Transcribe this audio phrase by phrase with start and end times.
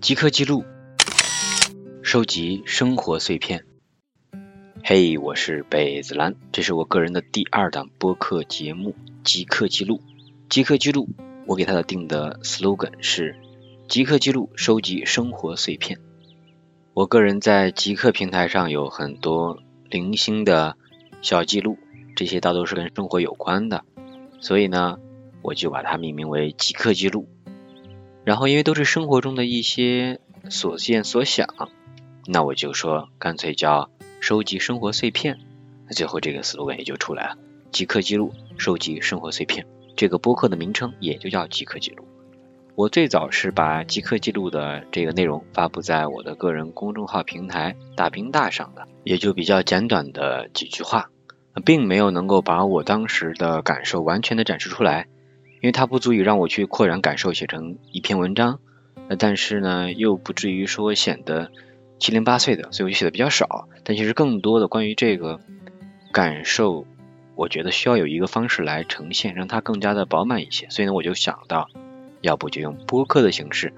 [0.00, 0.64] 即刻记录，
[2.02, 3.64] 收集生活碎片。
[4.84, 8.90] 嘿，我是北子兰，这是我个人的第二档播客节目
[9.24, 9.96] 《即刻记录》。
[10.50, 11.08] 即刻记录，
[11.46, 13.36] 我给他的定的 slogan 是
[13.88, 15.98] “即刻记录，收集生活碎片”。
[16.92, 19.62] 我个人在极客平台上有很多
[19.94, 20.76] 零星的
[21.22, 21.78] 小记录，
[22.16, 23.84] 这些大多是跟生活有关的，
[24.40, 24.98] 所以呢，
[25.40, 27.28] 我就把它命名为“即刻记录”。
[28.26, 30.18] 然后，因为都是生活中的一些
[30.50, 31.46] 所见所想，
[32.26, 33.88] 那我就说干脆叫
[34.18, 35.38] 收集生活碎片。
[35.86, 37.38] 那最后这个 slogan 也就出来了，
[37.70, 39.64] 即刻记录，收集生活碎片。
[39.94, 42.04] 这个播客的名称也就叫即刻记录。
[42.74, 51.10] 我最早是把即刻记录的这个内容发布在我的个人公众号平台大平大上的，也就比较简短的几句话，
[51.64, 55.06] 并没有能够把我当时的感受完全的展示出来。
[55.60, 58.60] 因为它不足以让我去扩展感受写成一篇文章，
[59.18, 61.50] 但是呢又不至于说显得
[61.98, 63.66] 七零八碎的，所以我就写的比较少。
[63.82, 65.40] 但其实更多的关于这个
[66.12, 66.86] 感受，
[67.34, 70.68] 我觉得需要有一个方式来呈现，让它更加的饱满一些。
[70.68, 71.70] 所以呢，我就想到，
[72.20, 73.72] 要不就用播客的形式，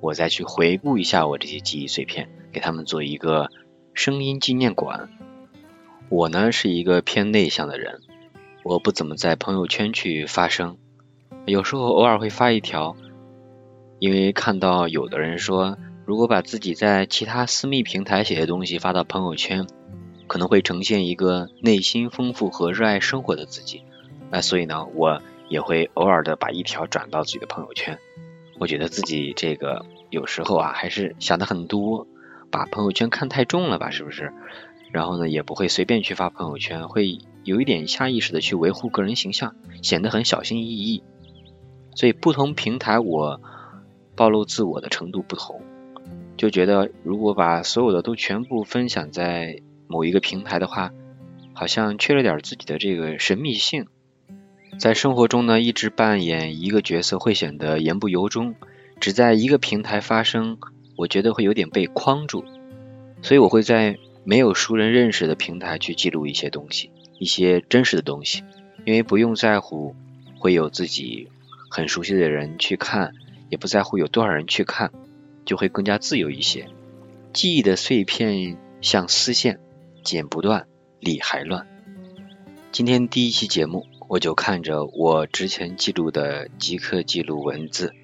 [0.00, 3.50] 我再去回顾一下我这些记忆碎片，给他们做一个
[3.94, 5.10] 声音纪念馆。
[6.08, 8.00] 我呢是一个偏内向的人，
[8.62, 10.76] 我不怎么在朋友圈去发声。
[11.46, 12.96] 有时候偶尔会发一条，
[13.98, 19.66] 因为看到有的人说，如果把自己在其他私密平台写的东西发到朋友圈，
[20.26, 23.82] 可能会呈现一个内心丰富和热爱生活的自己。
[24.30, 27.98] 那所以呢，我也会偶尔的把一条转到自己的朋友圈。
[28.58, 32.06] 我觉得自己这个有时候啊，还是想的很多，
[32.52, 34.32] 把朋友圈看太重了吧，是不是？
[34.92, 41.02] 然后呢，也不会随便去发朋友圈，会有一点下意识的去维护个人形象，显得很小心翼翼。
[41.96, 43.40] 所以不同平台我
[44.14, 45.62] 暴露自我的程度不同，
[46.36, 50.92] 就觉得如果把所有的都全部分享在某一个平台的话，
[51.54, 53.86] 好像缺了点自己的这个神秘性。
[54.78, 58.54] 在生活中呢，一直扮演一个角色会显得言不由衷，
[59.00, 60.58] 只在一个平台发声，
[61.02, 62.44] 我觉得会有点被框住。
[63.22, 68.42] 所以我会在没有熟人认识的平台去记录一些东西，一些真实的东西，
[68.84, 69.94] 因为不用在乎
[70.38, 71.28] 会有自己。
[71.74, 73.14] 很熟悉的人去看，
[73.48, 74.92] 也不在乎有多少人去看，
[75.46, 76.66] 就会更加自由一些。
[77.32, 79.58] 记忆的碎片像丝线，
[80.04, 80.66] 剪不断，
[81.00, 81.66] 理还乱。
[82.72, 87.94] 今天第一期节目，我就看着我之前记录的即刻记录文字，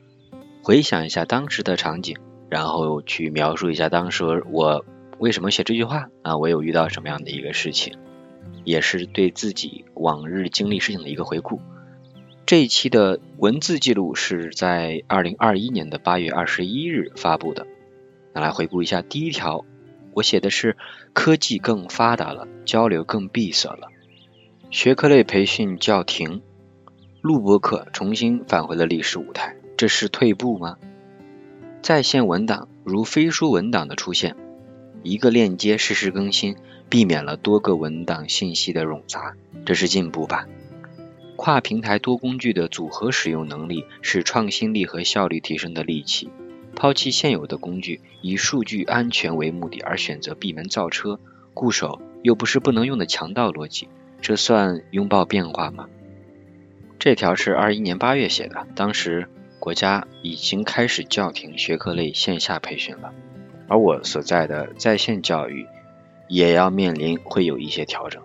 [0.63, 2.17] 回想一下当时的场景，
[2.49, 4.85] 然后去描述一下当时我
[5.19, 7.99] 为什么写这句话啊，我有遇到什么样的一个事情，
[8.65, 11.61] 也是对自己往日经历事情的一个回顾。
[12.47, 17.67] 这一期的文字记录是在二零二一年的八月二十一日发布的。
[18.33, 19.67] 那来回顾一下，第一条，
[20.15, 20.77] 我写的是
[21.13, 23.89] 科技更发达了，交流更闭塞了，
[24.71, 26.41] 学科类培训叫停，
[27.21, 30.79] 录播课重新返回了历史舞台，这是退步吗？
[31.83, 34.37] 在线文档如飞书文档的出现，
[35.03, 36.57] 一个链接实时更新，
[36.89, 39.35] 避免了多个文档信息的冗杂，
[39.65, 40.47] 这是进步吧？
[41.37, 46.29] 跨平台多工具的组合使用能力是创新力和效率提升的利器。
[46.75, 51.19] 抛弃现有的工具，以数据安全为目的而选择闭门造车，
[51.55, 53.89] 固守又不是不能用的强盗逻辑，
[54.21, 55.89] 这算拥抱变化吗？
[56.99, 59.29] 这条是二一年八月写的，当时
[59.59, 63.13] 国家已经开始叫停学科类线下培训了，
[63.67, 65.67] 而我所在的在线教育
[66.29, 68.23] 也要面临会有一些调整，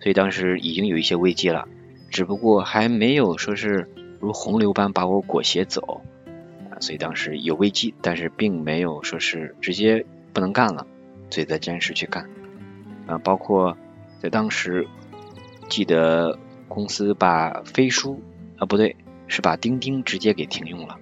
[0.00, 1.68] 所以当时已经有一些危机了。
[2.10, 3.90] 只不过还没有说是
[4.20, 6.00] 如洪流般把我裹挟走
[6.70, 10.86] 啊，所以当时有危机，但是并没有说是直接不能干了，
[11.30, 12.28] 所以在坚持去干
[13.06, 13.18] 啊。
[13.18, 13.76] 包括
[14.20, 14.86] 在当时
[15.68, 16.38] 记得
[16.68, 18.22] 公司把飞书
[18.58, 18.94] 啊不对，
[19.34, 20.96] 是把钉钉直接给停用了，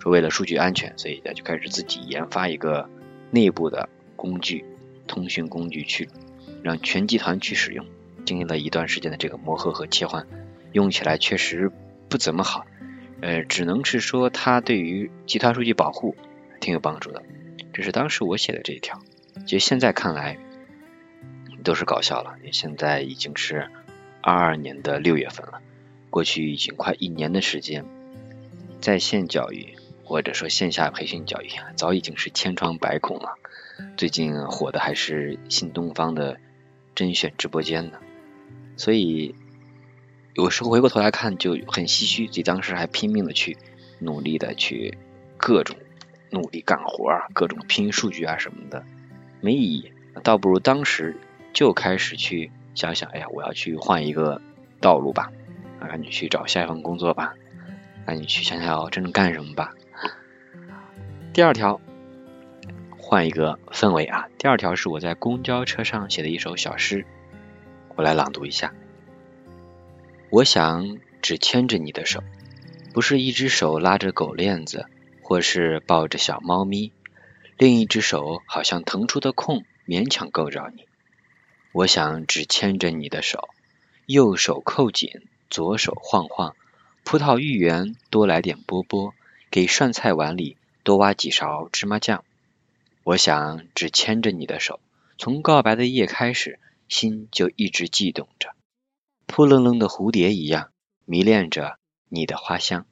[0.00, 2.90] 说为了数据安全，所以就开始自己研发一个
[3.30, 4.66] 内部的工具，
[5.06, 6.06] 通讯工具去
[6.62, 7.86] 让全集团去使用，
[8.26, 10.26] 经历了一段时间的这个磨合和切换。
[10.72, 11.72] 用起来确实
[12.10, 12.66] 不怎么好，
[13.22, 16.14] 呃，只能是说它对于集团数据保护
[16.60, 17.22] 挺有帮助的。
[17.72, 19.00] 这是当时我写的这一条，
[19.46, 20.36] 其实现在看来
[21.64, 22.36] 都是搞笑了。
[22.52, 23.70] 现在已经是
[24.20, 25.62] 二二年的六月份了，
[26.10, 27.86] 过去已经快一年的时间，
[28.80, 33.36] 在线教育或者说线下培训教育早已经是千疮百孔了。
[33.96, 36.38] 最近火的还是新东方的。
[36.92, 37.98] 甄选直播间呢，
[38.76, 39.34] 所以
[40.34, 43.56] 有时候回过头来看就很唏嘘，自己当时还拼命的去
[44.00, 44.98] 努力的去
[45.38, 45.76] 各种
[46.30, 48.84] 努力干活啊，各种拼数据啊什么的，
[49.40, 49.92] 没意义，
[50.22, 51.16] 倒不如当时
[51.54, 54.42] 就开始去想想，哎呀，我要去换一个
[54.80, 55.32] 道路吧，
[55.80, 57.34] 啊，赶紧去找下一份工作吧，
[58.06, 59.74] 赶紧去想想真正干什么吧。
[61.32, 61.80] 第二条。
[63.02, 64.28] 换一个氛围啊！
[64.38, 67.04] 第二条是我在公交车上写的一首小诗，
[67.96, 68.72] 我来朗读一下。
[70.30, 72.22] 我想只牵着你的手，
[72.94, 74.86] 不是一只手拉着狗链子，
[75.22, 76.92] 或是抱着小猫咪，
[77.58, 80.86] 另一只手好像腾出的空，勉强够着你。
[81.72, 83.48] 我想只牵着你的手，
[84.06, 85.10] 右手扣紧，
[85.50, 86.54] 左手晃晃，
[87.02, 89.12] 葡萄芋圆多来点波波，
[89.50, 92.24] 给涮菜碗里多挖几勺芝麻酱。
[93.02, 94.78] 我想只牵着你的手，
[95.18, 98.54] 从告白的夜开始，心就一直悸动着，
[99.26, 100.70] 扑棱棱的蝴蝶一样
[101.04, 102.86] 迷恋着你的花香。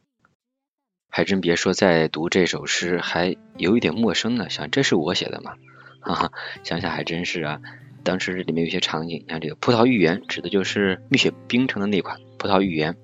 [1.09, 4.51] 还真别说，在读这首诗还有一点陌生呢。
[4.51, 5.55] 想这是我写的吗？
[6.01, 6.33] 哈哈，
[6.65, 7.61] 想想还真是啊。
[8.05, 12.97] 当时里面有些场景，你看这个葡萄芋圆，指的就是蜜雪冰城的那款葡萄芋圆，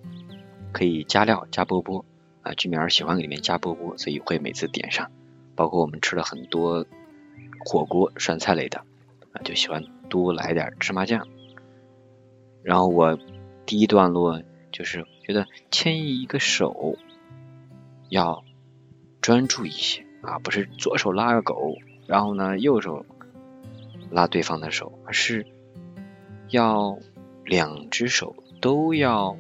[0.73, 2.05] 可以加料加波波
[2.43, 2.55] 啊。
[2.55, 5.11] 居民儿喜欢里面加波波，所以会每次点上。
[5.57, 6.85] 包括我们吃了很多
[7.65, 8.79] 火锅涮菜类的
[9.33, 11.29] 啊，就喜欢多来点芝麻酱。
[12.63, 13.19] 然后我
[13.67, 14.43] 第一段落
[14.73, 16.97] 就是觉得牵一个手
[18.09, 18.43] 要
[19.21, 21.77] 专注一些啊，不是左手拉个狗，
[22.07, 23.07] 然后呢右手
[24.15, 25.45] 拉对方的手，而是
[26.49, 26.99] 要
[27.45, 29.37] 两只手都要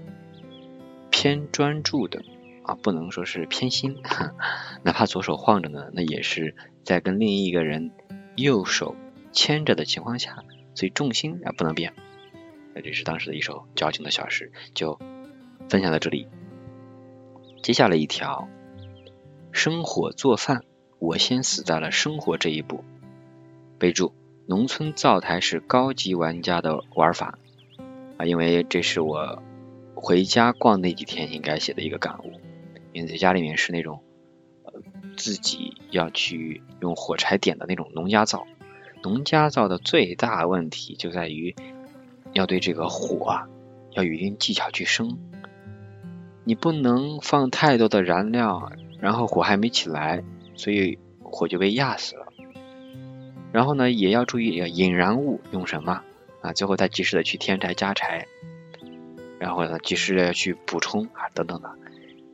[1.11, 2.25] 偏专注的。
[2.65, 3.99] 啊，不能说是偏心，
[4.83, 7.91] 哪怕左手晃着呢，那也是在跟另一个人
[8.37, 8.97] 右手
[9.33, 10.43] 牵着的情况下，
[10.75, 11.93] 所以重心啊不能变。
[12.75, 14.99] 那这是当时的一首矫情的小诗，就
[15.69, 16.27] 分享到这里。
[17.63, 18.49] 接下来一条，
[19.53, 20.65] 生火做饭，
[20.99, 22.83] 我先死在了生活这一步。
[23.79, 24.15] 备注：
[24.47, 27.39] 农村灶台是高级玩家的玩法
[28.19, 29.43] 啊，因为这是我
[29.95, 32.33] 回家逛那几天应该写的一个感悟。
[32.93, 34.03] 因为在家里面是那种
[34.63, 34.73] 呃
[35.17, 38.47] 自己要去用火柴点的那种农家灶，
[39.03, 41.57] 农家灶的最大问题就在于
[42.33, 43.49] 要对这个火啊
[43.93, 45.19] 要有一定技巧去生，
[46.45, 48.71] 你不能放太多的燃料，
[49.01, 50.23] 然后火还没起来，
[50.55, 52.27] 所以火就被压死了。
[53.55, 56.03] 然后呢，也要注意引燃物用什么
[56.41, 58.27] 啊，最后再及时的去添柴加柴，
[59.39, 61.71] 然后呢及时的去补充啊等等的。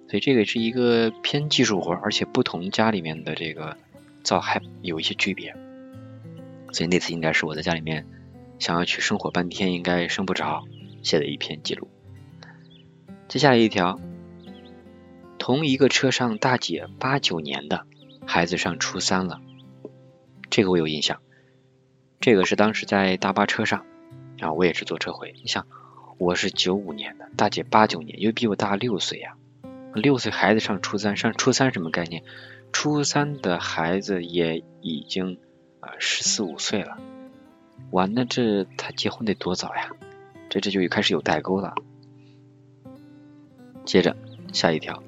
[0.08, 3.76] 所以这个是一个偏技术活，而且不同家里面的这个
[4.24, 5.54] 灶还有一些区别。
[6.72, 8.06] 所以那次应该是我在家里面
[8.58, 10.64] 想要去生火半天，应该生不着，
[11.02, 11.90] 写的一篇记录。
[13.28, 14.00] 接下来一条，
[15.38, 17.84] 同一个车上大姐八九年的
[18.24, 19.42] 孩子上初三了，
[20.60, 21.22] 这个我有印象。
[22.20, 23.86] 这个是当时在大巴车上，
[24.36, 25.34] 然后我也是坐车回。
[25.40, 25.66] 你想，
[26.18, 29.36] 我是九五年的，大姐八九年，又比我大六岁呀。
[29.94, 32.24] 六岁孩子上初三，上初三什么概念？
[32.72, 35.38] 初三的孩子也已经
[35.80, 36.98] 啊十四五岁了，
[37.92, 39.92] 哇，那这他结婚得多早呀？
[40.50, 41.74] 这这就开始有代沟了。
[43.86, 44.14] 接着
[44.52, 45.02] 下一条，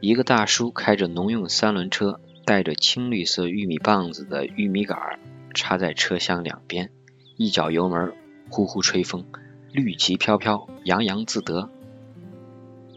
[0.00, 5.20] 一个大叔开着农用三轮车，带着青绿色玉米棒子的玉米杆
[5.54, 6.90] 插在车厢两边，
[7.36, 8.12] 一脚油门，
[8.50, 9.24] 呼呼吹风，
[9.70, 11.70] 绿旗飘飘，洋洋自得。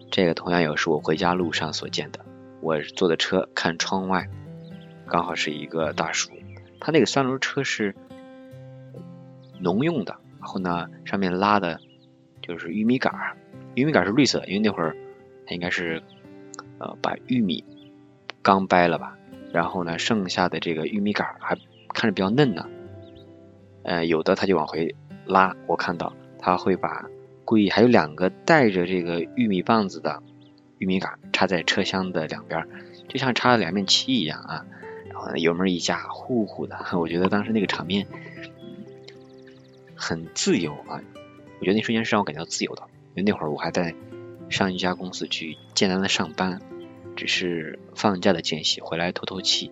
[0.09, 2.25] 这个同样也是我回家路上所见的。
[2.61, 4.27] 我坐的车看窗外，
[5.05, 6.31] 刚好是一个大叔，
[6.79, 7.93] 他那个三轮车是
[9.59, 11.79] 农用的，然后呢上面拉的
[12.41, 13.37] 就是玉米杆儿
[13.75, 14.97] 玉米杆儿是绿色，因为那会儿
[15.45, 16.01] 他应该是
[16.79, 17.63] 呃把玉米
[18.41, 19.15] 刚掰了吧，
[19.53, 21.57] 然后呢剩下的这个玉米杆还
[21.93, 22.67] 看着比较嫩呢，
[23.83, 24.93] 呃有的他就往回
[25.25, 27.05] 拉，我看到他会把。
[27.45, 30.23] 故意还有两个带着这个玉米棒子的
[30.77, 32.65] 玉米杆插在车厢的两边，
[33.09, 34.65] 就像插了两面旗一样啊。
[35.09, 38.07] 然后呢油门一加，呼呼的， 我觉得当时那个场面
[39.93, 41.03] 很自由啊。
[41.59, 42.83] 我觉得那瞬间是让我感觉到自由的，
[43.13, 43.93] 因为那会儿我还在
[44.49, 46.61] 上一家公司去艰难的上班，
[47.15, 49.71] 只是放假的间隙回来透透气，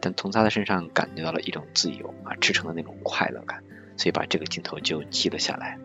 [0.00, 3.62] 但从他的身上感觉到了一种自由啊，驰骋的那种快乐感，
[3.96, 5.78] 所以把这个镜头就记了下来。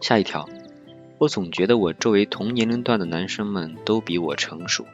[0.00, 0.48] 下一条，
[1.18, 4.86] 我总觉得我周围同年龄段的男生们都比我成熟，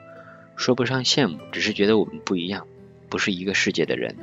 [0.56, 2.66] 说不上羡慕，只是觉得我们不一样，
[3.08, 4.16] 不是一个世界的人。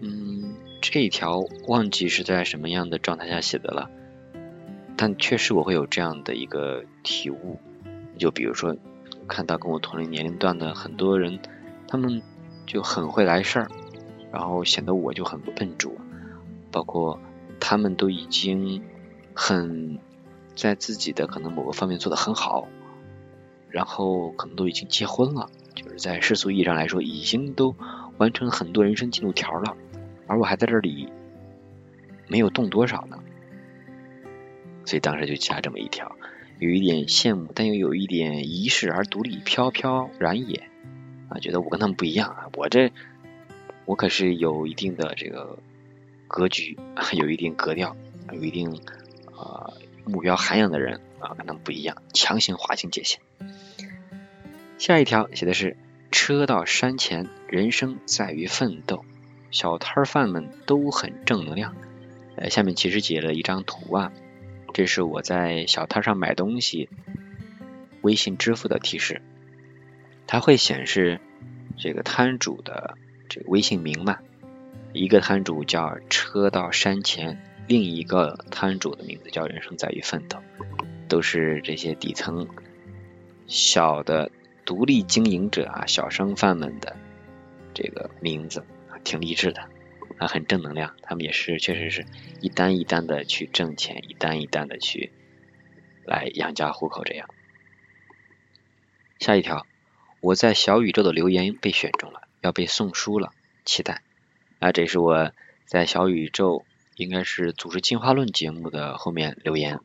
[0.00, 3.90] 嗯，这一条忘记是在什么样的状态下写的了，
[4.96, 7.58] 但确实我会有这样的一个体悟，
[8.18, 8.76] 就比如说
[9.26, 11.38] 看到跟我同龄年龄段的很多人，
[11.86, 12.20] 他们
[12.66, 13.68] 就很会来事儿，
[14.32, 15.92] 然后显得我就很笨拙，
[16.70, 17.18] 包括
[17.60, 18.82] 他们都已经
[19.34, 19.98] 很
[20.54, 22.68] 在自己的可能某个方面做得很好，
[23.70, 27.74] 然后可能都已经结婚了，就是在世俗意义上来说，已经都
[28.16, 29.76] 完成很多人生进度条了。
[30.26, 31.10] 而我还在这里
[32.26, 33.18] 没有动多少呢，
[34.84, 36.14] 所以当时就加这么一条，
[36.58, 40.68] 有一点羡慕，但又有一点遗世而独立，飘飘然也
[41.28, 42.90] 啊，觉得我跟他们不一样啊，我这
[43.84, 45.58] 我可是有一定的这个
[46.26, 46.76] 格局，
[47.14, 47.96] 有一定格调，
[48.32, 48.80] 有一定
[49.26, 49.74] 呃
[50.04, 53.20] 目标涵养的人啊，跟他们不一样，强行划清界限。
[54.78, 55.76] 下一条写的是：
[56.10, 59.04] 车到山前，人生在于奋斗。
[59.50, 61.74] 小摊贩们都很正能量。
[62.36, 64.12] 呃，下面其实截了一张图啊，
[64.72, 66.88] 这是我在小摊上买东西，
[68.02, 69.22] 微信支付的提示，
[70.26, 71.20] 它会显示
[71.76, 72.96] 这个摊主的
[73.28, 74.18] 这个微信名嘛。
[74.92, 80.38] 一个摊主叫车到山前，另一个摊主的名字叫人生在于奋斗，
[81.08, 82.48] 都是这些底层
[83.46, 84.30] 小的
[84.64, 86.96] 独立经营者啊，小商贩们的
[87.74, 88.64] 这个名字。
[89.04, 89.62] 挺励志的，
[90.18, 90.94] 啊，很正能量。
[91.02, 92.06] 他们也是，确实是
[92.40, 95.12] 一单一单的去挣钱，一单一单的去
[96.04, 97.28] 来养家糊口这样。
[99.18, 99.66] 下一条，
[100.20, 103.32] 我在小宇宙的留言被选中了，要被送书了，
[103.64, 104.02] 期待。
[104.58, 105.32] 啊，这是我
[105.66, 106.64] 在小宇宙，
[106.96, 109.80] 应该是组织进化论节目的后面留言，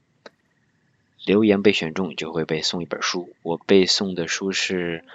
[1.26, 3.36] 留言被选中就会被送一本书。
[3.44, 5.06] 我被送的书是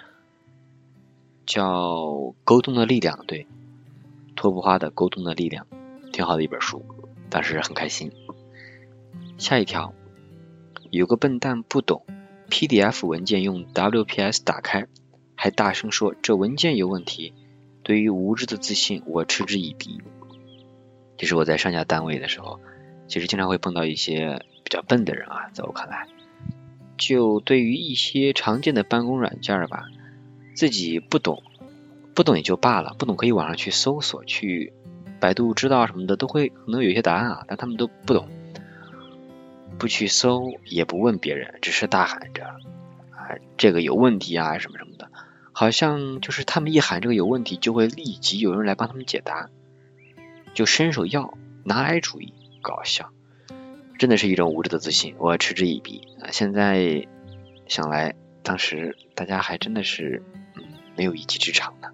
[1.45, 1.65] 叫
[2.45, 3.47] 《沟通的力量》，对。
[4.39, 5.67] 托布花的沟通的力量，
[6.13, 6.85] 挺好的一本书，
[7.29, 8.13] 当时很开心。
[9.37, 9.93] 下一条，
[10.91, 12.07] 有个笨蛋不懂
[12.49, 14.87] PDF 文件用 WPS 打开，
[15.35, 17.35] 还大声说这文件有问题。
[17.83, 20.01] 对于无知的自信，我嗤之以鼻。
[21.17, 22.61] 这是我在上下单位的时候，
[23.09, 26.07] 其实经常会碰到一些比较笨的人啊，在我看来，
[26.97, 29.87] 就对于一些常见的办公软件吧，
[30.55, 31.43] 自己不懂。
[32.19, 34.73] 不懂也就罢了，不懂可以网上去搜索，去
[35.21, 38.29] 百度知道什么的都会可能有一些答案啊，但他们都不懂，
[39.79, 42.45] 不去搜也不问别人，只是大喊着
[43.13, 45.13] 啊这个有问题啊什么什么的，
[45.53, 49.49] 好像就是他们一喊这个有问题，就会立即有人来帮他们解答，
[50.55, 53.13] 就伸手要拿来主义，搞笑，
[53.97, 56.33] 真的是一种无知的自信，我嗤之以鼻啊。
[56.33, 57.07] 现在
[57.69, 60.25] 想来，当时大家还真的是
[60.97, 61.91] 没有一技之长呢。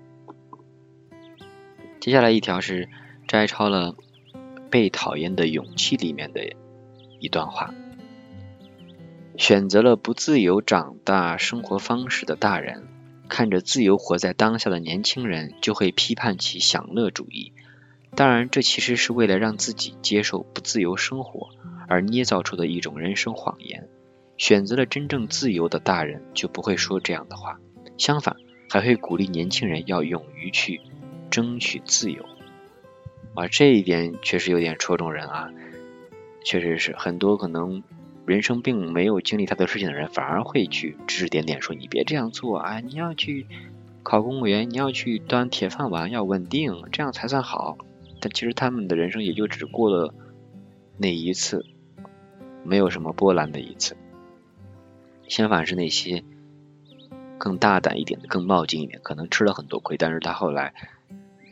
[2.04, 2.90] 接下来一条是
[3.26, 3.92] 摘抄了
[4.68, 6.52] 《被讨厌的勇气》里面的
[7.18, 7.72] 一段话：
[9.38, 12.86] 选择了不自由长大生活方式的大人，
[13.30, 17.54] 看着自由活在当下的年轻人，就会批判其享乐主义。
[18.14, 21.48] 当然，这其实是为了让自己接受不自由生活
[21.88, 23.88] 而捏造出的一种人生谎言。
[24.36, 27.58] 选择了真正自由的大人，就不会说这样的话，
[27.96, 28.36] 相反，
[28.68, 30.82] 还会鼓励年轻人要勇于去。
[31.34, 32.24] 争取自由
[33.34, 35.50] 啊，这一点确实有点戳中人啊。
[36.44, 37.82] 确实是很多可能
[38.24, 43.48] 人生并没有经历太多事情的人，反而会去指指点点说你别这样做啊，你要去
[44.04, 47.78] 考公务员，你要去端铁饭碗，要稳定，这样才算好。
[48.20, 50.14] 但其实他们的人生也就只过了
[50.98, 51.66] 那一次，
[52.62, 53.96] 没有什么波澜的一次。
[55.26, 56.22] 相反是那些
[57.38, 60.72] 更大胆一点的、更冒进一点，可能吃了很多亏，但是他后来。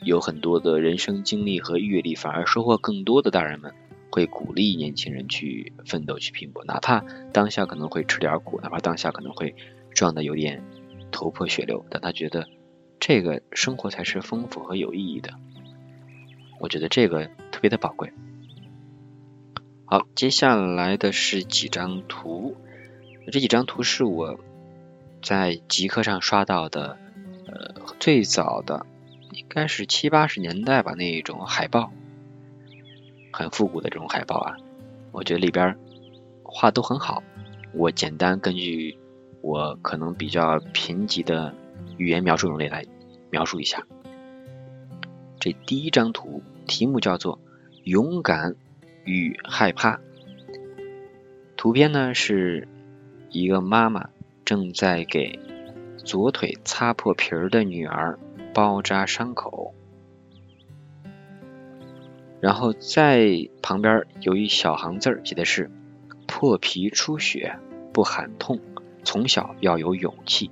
[0.04, 3.72] 有很多的人生经历和阅历，反而收获更多的大人们
[4.10, 9.54] 会鼓励年轻人去奋斗、去拼搏，哪怕当下可能会吃点苦，哪怕当下可能会
[9.94, 10.62] 撞得有点
[11.10, 12.48] 头破血流，但他觉得
[12.98, 15.34] 这个生活才是丰富和有意义的。
[16.60, 18.12] 我觉得这个特别的宝贵。
[19.84, 22.56] 好，接下来的是几张图，
[23.30, 24.38] 这几张图是我
[25.22, 26.98] 在极客上刷到的，
[27.46, 28.86] 呃，最早的。
[29.32, 31.90] 应该是七八十年代吧，那一种海报，
[33.32, 34.56] 很复古的这种海报啊，
[35.10, 35.76] 我觉得里边
[36.42, 37.22] 画都很好。
[37.72, 38.98] 我简单根据
[39.40, 41.54] 我可能比较贫瘠的
[41.96, 42.84] 语言描述能力来
[43.30, 43.86] 描述一下。
[45.40, 47.40] 这第一张图题目叫做
[47.84, 48.54] “勇敢
[49.04, 49.98] 与害怕”，
[51.56, 52.68] 图片呢是
[53.30, 54.10] 一个妈妈
[54.44, 55.40] 正在给
[55.96, 58.18] 左腿擦破皮儿的女儿。
[58.54, 59.74] 包扎伤口。
[62.40, 65.70] 然后在旁边有一小行字，写的是
[66.26, 67.56] “破皮出血
[67.92, 68.58] 不喊痛，
[69.04, 70.50] 从小要有勇气”。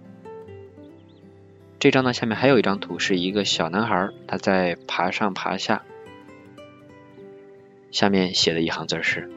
[1.80, 5.83] 这张呢，下面还有一张图，是一个小男孩，他在爬上爬下，
[7.90, 9.28] 下面写的一行字是：“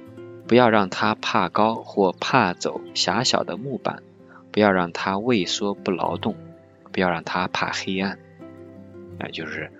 [0.47, 4.03] 不要让他怕高或怕走狭小的木板，
[4.51, 6.35] 不要让他畏缩不劳动，
[6.91, 8.19] 不要让他怕黑暗。”
[9.19, 9.71] 哎，就是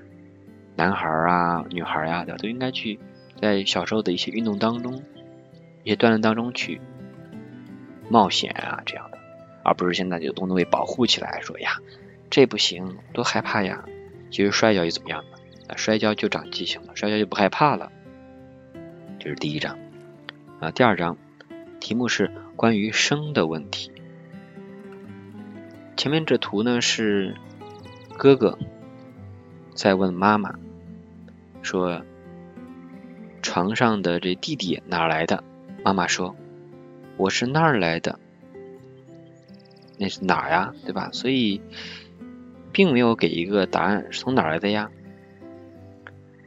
[0.76, 3.00] 男孩啊、女孩呀的，都应该去
[3.42, 5.04] 在小时候的一些运动当中、
[5.84, 6.82] 一些锻炼当中去
[8.10, 9.18] 冒险啊，这样的，
[9.64, 11.78] 而不是现在就都能被保护起来，说呀。
[12.30, 13.86] 这不行，多害怕呀！
[14.32, 15.38] 其实摔跤又怎么样呢？
[15.78, 17.92] 摔跤就长记性了，摔跤就不害怕了。
[19.20, 19.78] 这是第一章
[20.60, 20.72] 啊。
[20.72, 21.16] 第二章
[21.80, 23.92] 题目是关于生的问题。
[25.96, 27.36] 前面这图呢是
[28.18, 28.58] 哥哥
[29.76, 30.56] 在问妈妈
[31.62, 32.04] 说
[33.42, 35.44] ：“床上的这弟弟哪来的？”
[35.84, 36.36] 妈妈说
[37.18, 38.20] ：“我是那儿来的。”
[40.00, 40.74] 那是哪儿呀？
[40.86, 41.10] 对吧？
[41.12, 41.62] 所以。
[42.76, 44.90] 并没有给一个答案是从哪来的呀？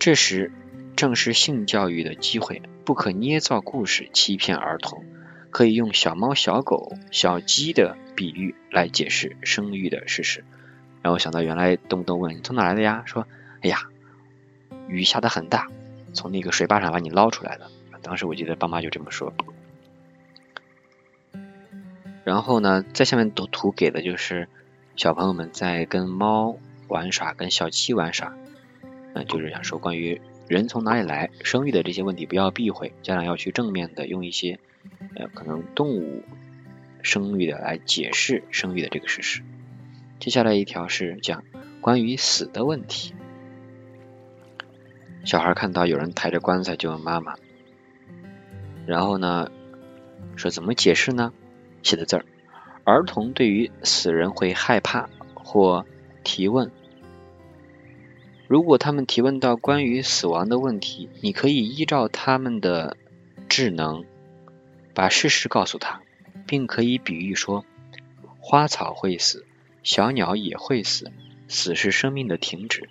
[0.00, 0.50] 这时
[0.97, 5.04] 正是性教育的机会，不可捏造故事欺骗儿童，
[5.50, 10.45] 可以用小猫、小狗、小鸡的比喻来解释生育的事实。
[11.07, 13.05] 然后想到原来东东问你从哪来的呀？
[13.07, 13.29] 说
[13.61, 13.79] 哎呀，
[14.89, 15.69] 雨下的很大，
[16.13, 17.71] 从那个水坝上把你捞出来的。
[18.03, 19.33] 当时我记得爸妈就这么说。
[22.25, 24.49] 然后呢，在下面的图给的就是。
[24.97, 26.57] 小朋友们在跟猫
[26.89, 28.35] 玩耍，跟小鸡玩耍，
[29.15, 34.59] 嗯，就是想说关于人从哪里来、生育的这些问题，不要避讳，家长要去正面的用一些
[35.15, 36.25] 呃可能动物
[37.03, 39.43] 生育的来解释生育的这个事实。
[40.18, 41.44] 接下来一条是讲
[41.80, 43.14] 关于死的问题。
[45.25, 47.35] 小孩看到有人抬着棺材就问妈妈，
[48.87, 49.50] 然后呢
[50.37, 51.32] 说怎么解释呢？
[51.82, 52.25] 写的字儿。
[52.85, 55.85] 儿童对于死人会害怕或
[56.22, 56.70] 提问。
[58.46, 62.96] 如果他们提问到关于死亡的问题，你可以依照他们的
[63.48, 64.05] 智能
[64.94, 66.00] 把事实告诉他，
[66.46, 67.64] 并可以比喻说：
[68.38, 69.44] 花草会死，
[69.87, 71.12] 小鸟也会死，
[71.46, 72.88] 死是生命的停止。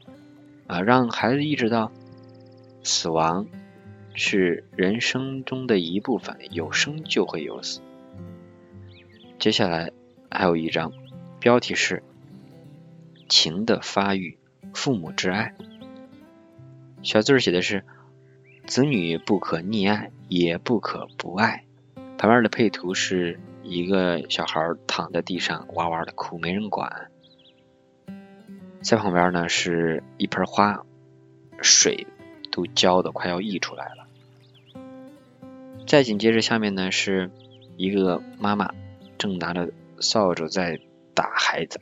[0.65, 1.91] 啊，让孩子意识到
[2.83, 3.47] 死亡
[4.13, 7.81] 是人生中的一部分，有生就会有死。
[9.37, 9.91] 接下来
[10.31, 10.93] 还有一章，
[11.41, 12.01] 标题是
[13.27, 14.37] “情的发育，
[14.73, 15.53] 父母之爱”。
[17.03, 17.83] 小字写的是
[18.65, 21.65] “子女不可溺爱，也不可不爱”。
[22.17, 27.11] 旁边的配图是一个小孩躺在地上哇哇的哭，没人管。
[28.81, 30.85] 在旁边呢是一盆花，
[31.61, 32.07] 水
[32.51, 34.81] 都浇的快要溢出来了。
[35.87, 37.31] 再紧接着下面呢是
[37.77, 38.73] 一个妈妈。
[39.17, 40.81] 正拿着扫帚在
[41.13, 41.79] 打孩子。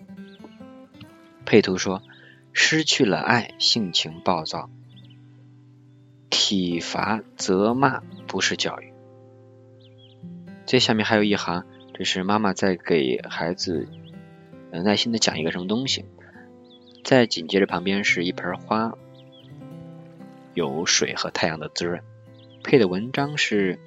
[1.45, 2.03] 配图说：
[2.53, 4.69] 失去了爱，性情暴躁，
[6.29, 8.93] 体罚责骂不是教育。
[10.67, 13.87] 这下面还有一行，这是妈妈在给孩子
[14.71, 16.05] 耐心的讲一个什么东西。
[17.03, 18.97] 再紧接着旁边是一盆花，
[20.53, 22.01] 有水和太阳的滋润。
[22.63, 23.77] 配的文章是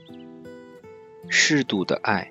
[1.29, 2.31] 适度的爱。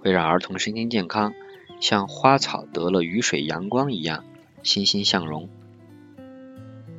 [0.00, 1.34] 会让儿童身心健康，
[1.80, 4.24] 像花草得了雨水阳光一样
[4.62, 5.48] 欣欣向荣。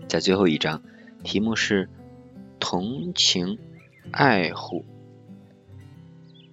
[0.10, 0.84] 在最后一章，
[1.24, 1.89] 题目是
[2.60, 3.58] 同情
[4.12, 4.84] 爱护。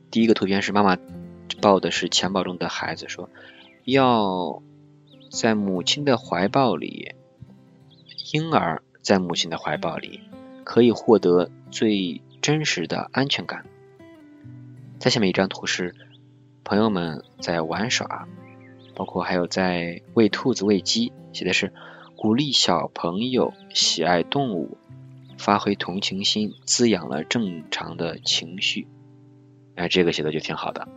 [0.09, 0.97] 第一个图片是妈妈
[1.61, 3.31] 抱的是襁褓中的孩子，说
[3.85, 4.63] 要
[5.31, 7.15] 在母亲的怀抱里，
[8.33, 10.21] 婴儿在母亲的怀抱里
[10.65, 13.65] 可以获得最真实的安全感。
[14.99, 15.95] 在下面一张图是。
[16.69, 18.27] 朋友们在玩耍，
[18.97, 21.73] 包括还有在喂兔子、喂鸡，写的是
[22.17, 24.77] 鼓励小朋友喜爱动物，
[25.39, 28.89] 发挥同情心，滋养了正常的情绪。
[29.77, 30.89] 哎，这个写的就挺好的。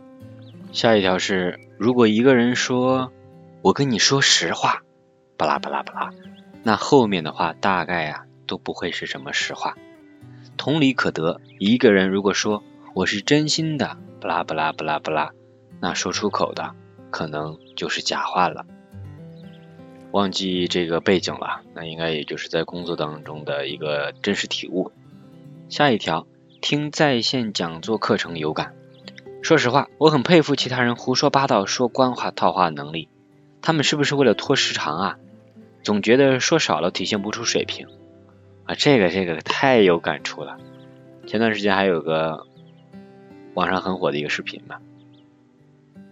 [0.72, 3.12] 下一条是，如果一个人说
[3.60, 4.82] “我跟你说实话”，
[5.36, 6.10] 巴拉巴拉巴拉，
[6.62, 9.76] 那后面的话大概呀都不会是什么实话。
[10.56, 12.62] 同理可得，一个人如果说
[12.94, 15.32] “我是真心的”，巴拉巴拉巴拉巴拉。
[15.80, 16.74] 那说出口的
[17.10, 18.64] 可能就是假话了。
[20.12, 24.92] 忘记这个背景了，那应该也就是在工作当中的一个真实体悟。
[25.68, 26.26] 下一条，
[26.60, 28.74] 听在线讲座课程有感。
[29.42, 33.08] 说实话，我很佩服其他人胡说八道、说官话套话的能力。
[33.62, 35.18] 他们是不是为了拖时长啊？
[35.82, 37.88] 总觉得说少了体现不出水平。
[38.64, 40.58] 啊，这个这个太有感触了。
[41.26, 42.46] 前段时间还有个
[43.54, 44.76] 网上很火的一个视频嘛，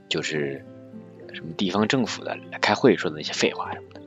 [0.08, 0.64] 就是
[1.32, 4.00] 什么地方政府的来开会说的那些废话什么的，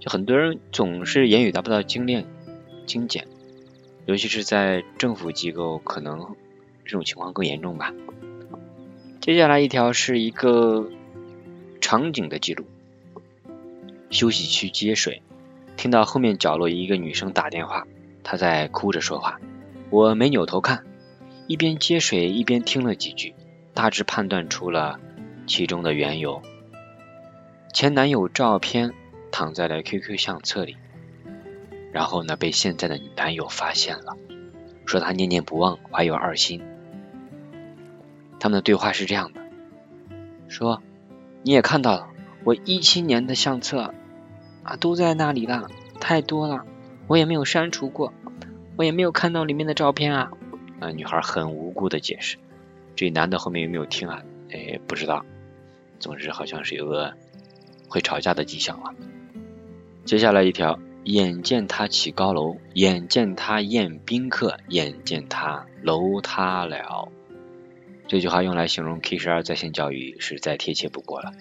[0.00, 2.26] 就很多人总是言语达不到精炼
[2.86, 3.26] 精简，
[4.06, 6.36] 尤其是在政府机构，可能
[6.84, 7.92] 这种情况更严重吧。
[9.28, 10.88] 接下来一条是一个
[11.82, 12.64] 场景的记录，
[14.08, 15.20] 休息区接水，
[15.76, 17.86] 听到后面角落一个女生打电话，
[18.24, 19.38] 她在哭着说话。
[19.90, 20.86] 我没扭头看，
[21.46, 23.34] 一边接水一边听了几句，
[23.74, 24.98] 大致判断出了
[25.46, 26.40] 其中的缘由。
[27.74, 28.94] 前男友照片
[29.30, 30.78] 躺在了 QQ 相册里，
[31.92, 34.16] 然后呢被现在的男友发现了，
[34.86, 36.62] 说他念念不忘，怀有二心。
[38.40, 39.40] 他们的对话是这样的：
[40.48, 40.82] 说
[41.42, 42.08] 你也看到了，
[42.44, 43.94] 我一七年的相册
[44.62, 45.68] 啊都在那里了，
[46.00, 46.64] 太多了，
[47.06, 48.12] 我也没有删除过。
[48.76, 50.30] 我也没有看到里面的照片啊！
[50.78, 52.36] 啊，女孩很无辜的解释。
[52.94, 54.22] 这男的后面有没有听啊？
[54.52, 55.24] 哎，不知道。
[55.98, 57.12] 总之好像是有个
[57.88, 58.94] 会吵架的迹象了。
[60.04, 67.08] 接下来一条：眼见他起高楼，眼见他宴宾客，眼见他楼塌了。
[68.08, 71.32] 这句话用来形容 K 十二在线教育是再贴切不过了。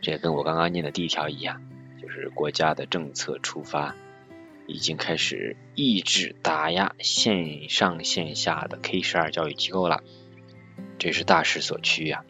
[0.00, 1.60] 这也跟我刚刚念的第一条一样，
[2.00, 3.94] 就是国家的政策出发。
[4.68, 10.04] 已经开始抑制打压线上线下的 K 十二教育机构了，
[10.98, 12.24] 这是大势所趋呀。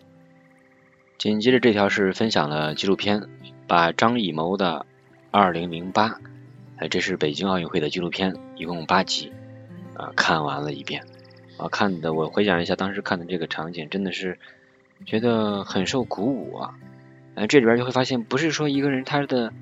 [1.19, 3.29] 紧接着这条是分享了纪录片，
[3.69, 4.87] 把张艺谋的
[5.31, 6.19] 二零零八，
[6.79, 9.31] 呃，这是北京奥运会的纪录片，一共八集，
[9.95, 11.05] 啊，看完了一遍，
[11.63, 14.39] 啊，看的我回想一下当时看的这个场景，真的是
[15.07, 16.75] 觉得很受鼓舞啊。
[17.35, 19.53] 呃，这里边就会发现，不是说一个人他的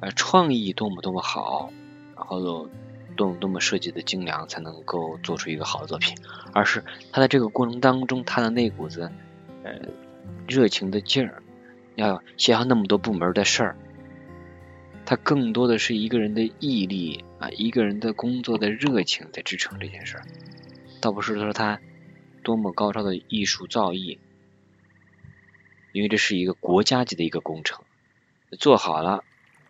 [0.00, 1.70] 呃创意多么多么好。
[2.14, 2.68] 然后
[3.16, 6.16] 多么多么设计的精良，才能够做出一个好的作品，
[6.52, 9.10] 而是他在这个过程当中，他的那股子
[9.64, 9.72] 呃
[10.46, 11.42] 热情的劲儿，
[11.96, 13.76] 要协调那么多部门的事儿，
[15.04, 20.22] 他更多的是一个人的毅力啊，一个人的工作的热情在支撑这件事儿，
[21.02, 21.80] 倒不是说他
[22.42, 24.18] 多么高超的艺术造诣，
[25.92, 27.84] 因为这是一个国家级的一个工程，
[28.58, 29.24] 做好了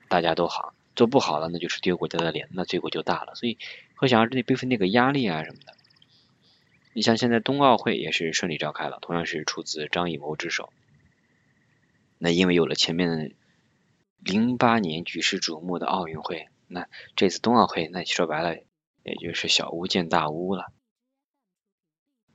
[0.08, 0.74] 大家都好。
[0.94, 3.34] 做不好了，那就是丢国家的脸，那罪过就大了。
[3.34, 3.56] 所以
[3.96, 5.74] 可想而知，那背负那个压力啊什么的。
[6.92, 10.70] 你像现在冬奥会也是顺利召开了，同样是出自张艺谋之手。
[12.18, 13.34] 那因为有了前面
[14.18, 18.56] 零八年举世瞩目的奥运会，那这次冬奥会那说白了
[19.02, 20.74] 也就是小巫见大巫了。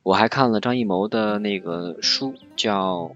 [0.08, 3.10] 我还看了张艺谋的那个书，叫《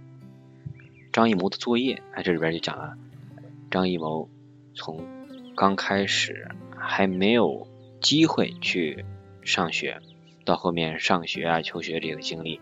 [1.13, 2.97] 张艺谋的作业》，哎，这里边就讲了
[3.71, 4.27] 张艺谋
[4.75, 5.07] 从。
[5.55, 7.65] 刚开始还没有
[8.01, 9.05] 机会去
[9.41, 10.01] 上学，
[10.43, 12.59] 到后面上学啊、求学这个经历，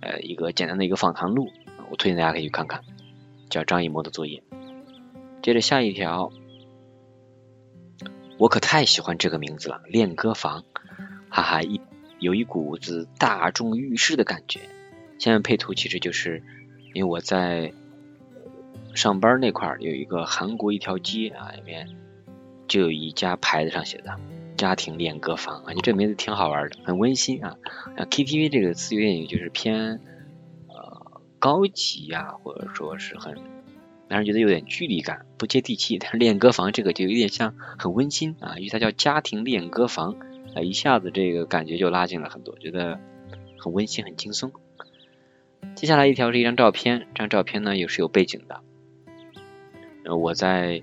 [0.00, 1.48] 呃，一个简单的一个访谈录，
[1.90, 2.84] 我推荐大家可以去看看，
[3.50, 4.44] 叫张艺谋的作业。
[5.42, 6.30] 接着下一条，
[8.38, 10.62] 我可太喜欢这个名字了，练歌房，
[11.30, 11.80] 哈哈，一
[12.18, 14.60] 有一股子大众浴室的感觉。
[15.18, 16.42] 下面配图其实就是
[16.92, 17.72] 因为我在
[18.94, 21.88] 上班那块儿有一个韩国一条街啊，里面。
[22.68, 24.18] 就有一家牌子上写的
[24.58, 27.58] “家庭练歌房”啊，你这名字挺好玩的，很温馨啊。
[27.96, 30.00] 啊 KTV 这个词有点就是偏
[30.66, 33.36] 呃高级呀，或者说是很
[34.08, 35.96] 让人觉得有点距离感，不接地气。
[35.98, 40.16] 但是练歌房这个就有点像很温馨啊，因为它叫家庭练歌房
[40.56, 42.98] 啊，一下子这个感觉就拉近了很多，觉得
[43.58, 44.50] 很温馨很轻松。
[45.76, 50.82] 接下来一条是一张照片，这张照片呢也是有背景的，我在。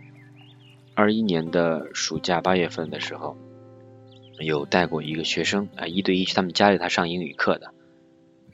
[0.95, 3.35] 二一年的暑假八月份的时候，
[4.37, 7.73] 有带过一个学生啊，一对一去他们家里，他上英语课的。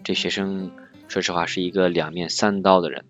[0.06, 0.72] 这学生
[1.10, 3.04] 说实话是一个两面三刀的人，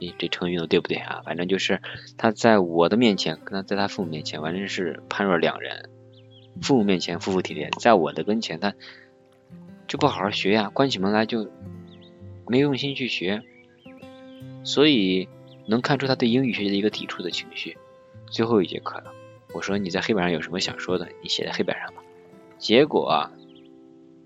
[0.00, 1.20] 咦，这成语用的对不对啊？
[1.22, 1.82] 反正就是
[2.16, 5.90] 他在我的面前，跟他在他父母面前完全是判若两人。
[6.60, 8.74] 父母面前服服帖帖，在我的跟前他
[9.88, 11.50] 就不好好学呀，关起门来就
[12.46, 13.42] 没用心去学，
[14.64, 15.28] 所以
[15.66, 17.78] 能看出他对英语学习的一个抵触的情绪。
[18.26, 19.12] 最后一节课了，
[19.54, 22.02] 我说你在黑板上有什么想说的，你写在黑板上吧。
[22.58, 23.32] 结果啊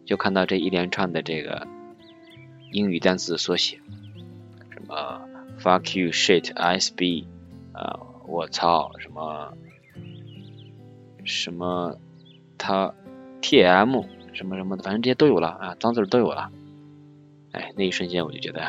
[0.04, 1.66] 就看到这一连串的这个
[2.70, 3.80] 英语单词缩写，
[4.70, 5.22] 什么
[5.58, 7.26] fuck you shit s b
[7.72, 9.54] 啊，我操，什么
[11.24, 11.98] 什么
[12.58, 12.94] 他
[13.40, 16.50] t m 什么什么的，反正这些都有了啊，脏字都有了。
[17.52, 18.68] 哎，那一瞬间我就觉得，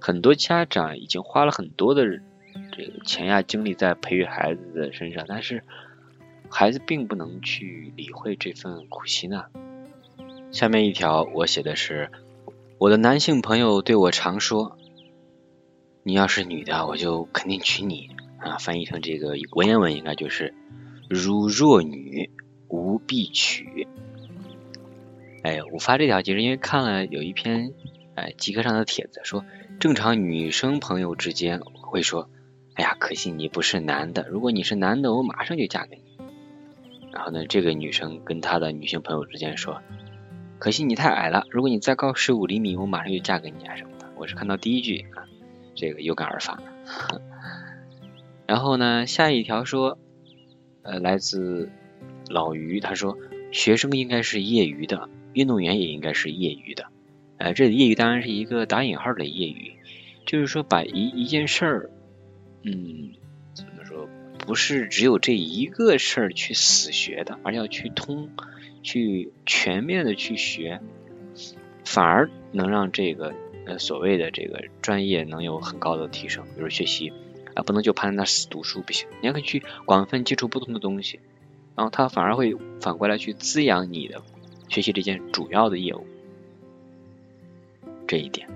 [0.00, 2.20] 很多家长已经花了很多的。
[2.70, 5.62] 这个钱呀，精力在培育孩子的身上，但是
[6.50, 9.44] 孩子并不能去理会这份苦心呢。
[10.50, 12.10] 下面一条我写的是，
[12.76, 14.76] 我的男性朋友对我常说，
[16.02, 18.58] 你要是女的，我就肯定娶你啊。
[18.58, 20.54] 翻译成这个文言文应该就是，
[21.08, 22.30] 如若女，
[22.72, 23.86] 无必娶。
[25.42, 27.74] 哎，我发这条其实因为看了有一篇
[28.14, 29.44] 哎极客上的帖子，说
[29.78, 32.30] 正常女生朋友之间会说，
[32.74, 36.16] 哎呀，可惜你不是男的，如果你是男的，我马上就嫁给你。
[37.12, 39.82] 然后呢，这个女生跟她的女性朋友之间说，
[40.58, 44.06] 可惜你太矮了，如果你再高十五厘米，我马上就嫁给你啊什么的。
[44.16, 45.28] 我是看到第一句啊，
[45.74, 46.58] 这个有感而发。
[48.48, 49.98] 然后呢，下一条说，
[50.82, 51.70] 呃，来自
[52.32, 53.16] 老于，他说
[53.52, 55.08] 学生应该是业余的。
[55.34, 56.88] 运动员也应该是业余的，
[57.38, 59.72] 呃，这业余当然是一个打引号的业余，
[60.26, 61.90] 就是说把一一件事儿，
[62.64, 63.14] 嗯，
[63.54, 68.28] 怎么说，不是只有这一个事儿去死学的，而要去通，
[68.82, 70.82] 去全面的去学，
[71.82, 73.32] 反而能让这个
[73.64, 76.44] 呃所谓的这个专业能有很高的提升。
[76.54, 77.10] 比如学习
[77.54, 81.20] 啊，不能就趴在那死读书不行，你要可以去广泛接触不同的东西，
[81.76, 84.22] 然后它反而会反过来去滋养你的。
[84.68, 86.06] 学习这件主要的业务，
[88.06, 88.48] 这一点，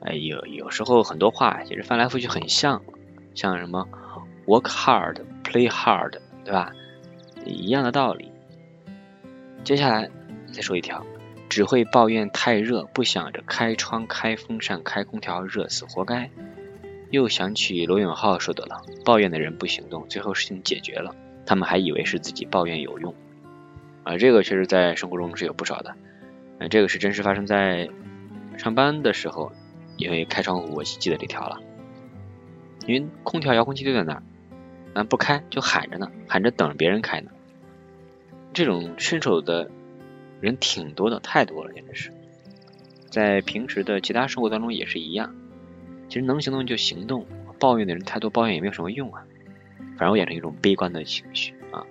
[0.00, 2.82] 哎，有有时候很多话其实翻来覆去很像，
[3.32, 3.86] 像什么
[4.44, 6.72] work hard, play hard，对吧？
[7.44, 8.32] 一样的道理。
[9.62, 10.10] 接下来
[10.52, 11.06] 再说一条，
[11.48, 16.28] 只会抱怨太热，不想着开窗、开风扇、开空调，热死活该。
[17.10, 21.14] 又想起罗永浩说的了，抱怨的人不行动，最后事情解决了，
[21.46, 23.14] 他们还以为是自己抱怨有用。
[24.02, 25.96] 啊，这个确实在生活中是有不少的，
[26.58, 27.88] 嗯，这个是真实发生在
[28.56, 29.50] 上班的时候，
[29.96, 31.60] 因为开窗户，我记得这条了，
[32.86, 34.22] 因为空调遥控器就在那儿，
[34.94, 37.32] 啊，不开就喊着呢，喊着等着别人开呢，
[38.52, 39.70] 这种伸手的
[40.40, 42.12] 人挺多的，太多了，简直是，
[43.10, 45.34] 在平时的其他生活当中也是一样，
[46.08, 47.26] 其实能行动就行动，
[47.58, 49.24] 抱怨的人太多，抱怨也没有什么用啊，
[49.96, 51.86] 反而会养成一种悲观的情绪啊，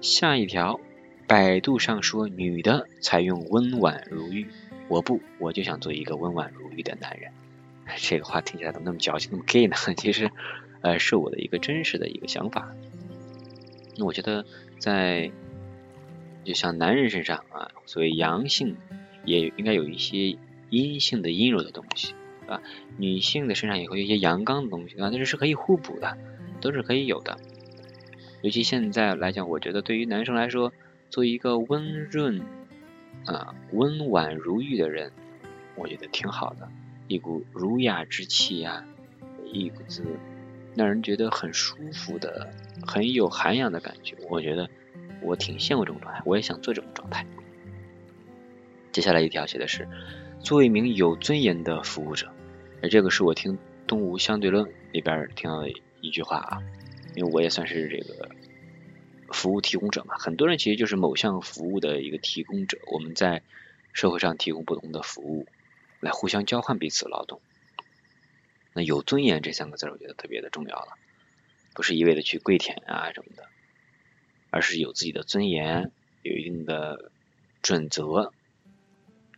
[0.00, 0.80] 下一条。
[1.26, 4.46] 百度上说女的采用温婉如玉，
[4.88, 7.30] 我不，我就想做一个温婉如玉的男人。
[7.98, 9.76] 这个话听起来怎么那么矫情，那么 gay 呢？
[9.94, 10.30] 其实，
[10.80, 12.74] 呃，是我的一个真实的一个想法。
[13.98, 14.46] 那我觉得，
[14.78, 15.30] 在
[16.44, 18.78] 就像男人身上啊，所谓阳性
[19.26, 20.38] 也应该有一些
[20.70, 22.14] 阴性的阴柔的东西，
[22.46, 22.62] 啊，
[22.96, 26.16] 女性的身上也会有一些阳刚的东西啊，但是是可以互补的，
[26.60, 27.38] 都是可以有的。
[28.42, 30.72] 尤其现在来讲，我觉得对于男生来说，
[31.10, 32.40] 做一个温润
[33.26, 35.10] 啊、温婉如玉的人，
[35.74, 36.68] 我觉得挺好的，
[37.08, 38.84] 一股儒雅之气呀，
[39.52, 40.04] 一股子
[40.76, 42.50] 让人觉得很舒服的、
[42.86, 44.16] 很有涵养的感觉。
[44.30, 44.68] 我觉得
[45.20, 47.26] 我挺羡慕这种状态，我也想做这种状态。
[48.92, 49.88] 接下来一条写的是，
[50.40, 52.28] 做一名有尊严的服务者，
[52.82, 53.54] 而这个是我听
[53.86, 55.68] 《东吴相对论》里边听到的
[56.00, 56.62] 一句话啊，
[57.14, 58.30] 因为我也算是这个。
[59.30, 62.78] 服务提供者嘛，很多人其实就是某项服务的一个提供者。
[62.90, 63.42] 我们在
[63.92, 65.46] 社会上提供不同的服务，
[66.00, 67.42] 来互相交换彼此劳动。
[68.72, 70.94] 那有尊严这三个字，我觉得特别的重要了，
[71.74, 73.44] 不是一味的去跪舔啊什么的，
[74.48, 77.12] 而是有自己的尊严，有一定的
[77.60, 78.32] 准则，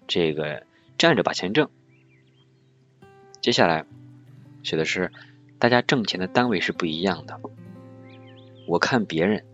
[0.07, 0.65] 这个
[0.99, 1.69] 站着把钱挣。
[3.41, 3.87] 接下来
[4.63, 5.11] 写的是，
[5.61, 7.39] 大家挣钱的单位是不一样的。
[8.67, 9.45] 我看别人。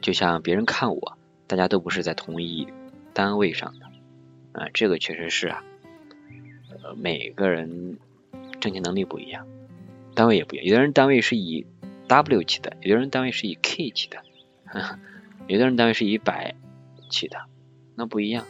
[0.00, 2.66] 就像别人看我，大家都不是在同一
[3.14, 3.86] 单位上的
[4.60, 5.62] 啊，这个确实是啊，
[6.82, 7.98] 呃，每个人
[8.60, 9.46] 挣钱能力不一样，
[10.12, 11.66] 单位也不一样，有的人单位是以
[12.08, 14.24] W 起的，有的人单位是以 K 起的，
[15.46, 16.56] 有的人单位是以百
[17.08, 17.38] 起的，
[17.94, 18.44] 那不一样，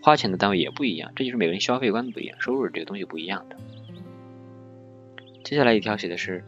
[0.00, 3.58] 花钱的单位也不一样，这就是每个人消费观不一样，收入这个东西不一样的。
[5.44, 6.42] 接下来一条写的是。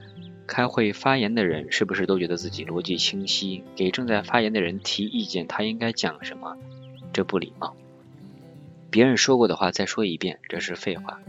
[0.49, 3.65] 开会发言的人是不是都觉得自己逻辑清晰？
[3.75, 6.57] 给正在发言的人提意见，他应该讲什么？
[7.13, 7.75] 这不礼貌。
[8.89, 11.21] 别人说过的话再说一遍，这是废话。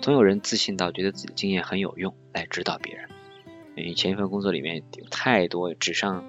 [0.00, 3.10] 总有人自信到觉得自己的经验很有用，来指导别人。
[3.76, 6.24] 因为前一份工作里面有太多纸上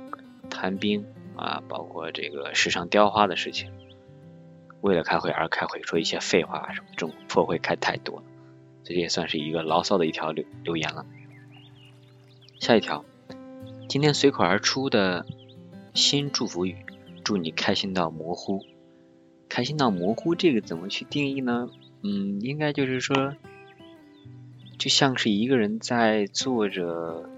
[0.49, 1.06] 谈兵
[1.38, 3.71] 啊，包括这个纸上雕花的事情，
[4.82, 8.25] 为了开会而开会，说一些废话什么，这种破会开太多了。
[8.83, 11.05] 这也算是一个牢骚的一条留留言了。
[12.59, 13.03] 下一条，
[13.89, 15.25] 今天随口而出的
[15.93, 16.77] 新祝福语，
[17.23, 18.65] 祝你开心到模糊。
[19.49, 21.69] 开心到模糊，这个怎么去定义呢？
[22.01, 23.35] 嗯，应该就是说，
[24.79, 27.29] 就像是一个人在坐着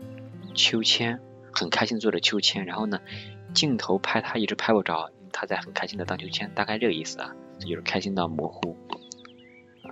[0.53, 1.19] 秋千，
[1.51, 3.01] 很开心坐着秋千，然后呢，
[3.53, 8.77] 镜头拍他一直拍不着，他在很开心的荡秋千，大概这个意思啊，这就是开心到模糊，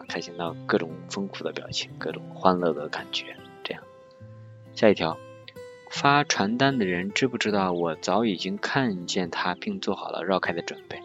[0.07, 3.83] 开心到各种丰富的表情，各种欢乐的感觉，这样。
[4.75, 5.17] 下一条，
[5.89, 10.99] 发传单的人知不知道我早已经看见他，并做好了绕开的准备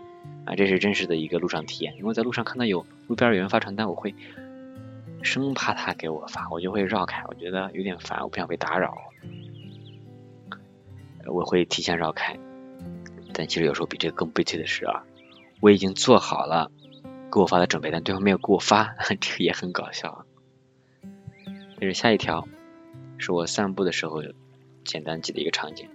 [0.45, 0.55] 啊？
[0.57, 4.15] 这是真实的一个路上体验，因为在路上看到有路边有人发传单，我会
[5.23, 8.97] 生怕他给我发，我就会绕开，我觉得有点烦，我不想被打扰。
[11.27, 12.39] 我会提前绕开，
[13.35, 15.05] 但其实有时候比这个更悲催的是啊，
[15.61, 16.71] 我已经做好了
[17.31, 20.25] 给我发的准备，但对方没有给我发， 这个也很搞笑。
[21.81, 22.49] 这是下一条，
[23.19, 24.23] 是我散步的时候
[24.85, 25.89] 简单记的一个场景：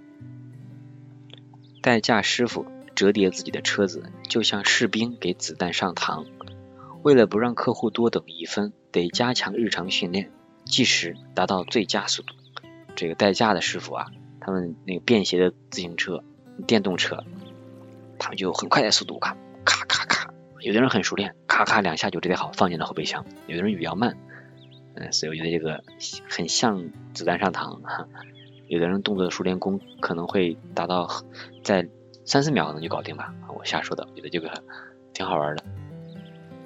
[1.82, 2.66] 代驾师傅
[2.96, 6.26] 折叠自己的车子，就像士兵给子弹上膛。
[7.02, 10.32] 为了不让客户多等一分，得加强日常训练，
[10.66, 12.34] 计时达到最佳速度。
[12.96, 14.08] 这个代驾的师傅啊。
[14.46, 16.22] 他们那个便携的自行车、
[16.68, 17.24] 电动车，
[18.20, 20.13] 他们就很快的速度，咔咔咔咔。
[20.64, 23.26] 有的人很熟练，咔咔两下就直接好放进了后备箱。
[23.48, 24.18] 有的人比较慢，
[24.96, 25.84] 嗯，所以我觉得这个
[26.30, 28.08] 很像子弹上膛哈。
[28.68, 31.08] 有的人动作熟练工可能会达到
[31.64, 31.88] 在
[32.26, 33.34] 三四秒可能就搞定吧。
[33.56, 34.64] 我瞎说的，我觉得这个
[35.14, 35.64] 挺好玩的。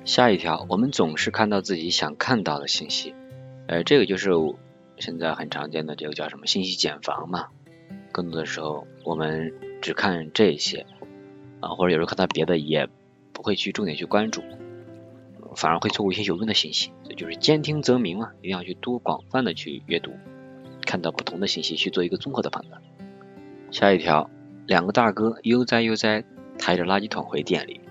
[0.05, 3.13] 下一条，我们总是看到自己想看到的信息，
[3.67, 4.29] 呃，这个就是
[4.99, 7.47] 现在很常见的这个叫什么信息茧房嘛。
[8.13, 10.85] 更多的时候，我们只看这些
[11.59, 12.87] 啊，或者有时候看到别的，也
[13.37, 14.41] 不会去重点去关注，
[15.55, 16.87] 反而会错过一些有用的信息。
[17.03, 20.13] 所以就是兼听则明嘛，一定要去多广泛的去阅读，
[20.87, 22.81] 看到不同的信息，去做一个综合的判断。
[23.69, 24.31] 下一条，
[24.65, 26.23] 两个大哥悠哉悠哉
[26.57, 27.81] 抬着垃圾桶回店里，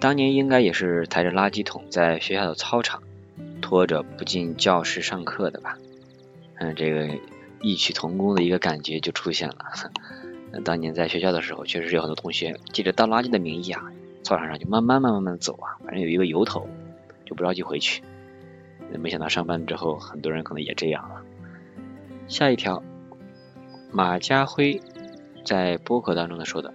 [0.00, 3.02] 当年应该也是抬着垃圾桶在学校的操场
[3.60, 5.76] 拖着不进教室上课的吧？
[6.56, 7.18] 嗯，这个。
[7.66, 9.56] 异曲同工的一个感觉就出现了。
[10.66, 13.90] 当年在学校的时候，确实有很多同学借着倒垃圾的名义啊，
[14.24, 16.66] 操场上就慢慢慢慢慢走啊，反正有一个由头，
[17.24, 18.02] 就不着急回去。
[18.98, 21.22] 没想到上班之后，很多人可能也这样了。
[22.26, 22.82] 下一条，
[23.92, 24.80] 马家辉
[25.44, 26.72] 在播客当中的说的，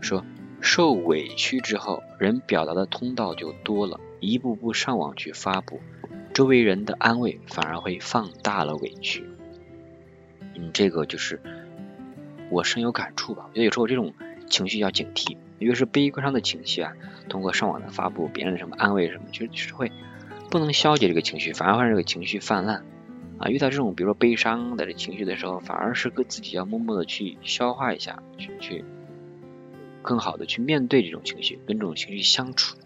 [0.00, 0.24] 说
[0.60, 5.80] 受委屈之后，人表达的通道就多了，一步步上网去发布，
[6.32, 9.24] 周围人的安慰反而会放大了委屈。
[10.56, 11.40] 嗯，这个就是
[12.50, 13.44] 我深有感触吧。
[13.48, 14.14] 我觉得有时候这种
[14.48, 16.92] 情绪要警惕，越是悲伤的情绪啊，
[17.28, 19.90] 通过上网的发布，别人的什么安慰什么，其实是会
[20.50, 22.84] 不能消解这个情绪，反而会让这个情绪泛滥
[23.38, 23.48] 啊。
[23.48, 28.84] 遇到这种比如说悲伤的情绪的时候，反而是跟自己要默默的去消化一下，去去
[30.02, 32.76] 更好的去面对这种情绪，跟这种情绪相处，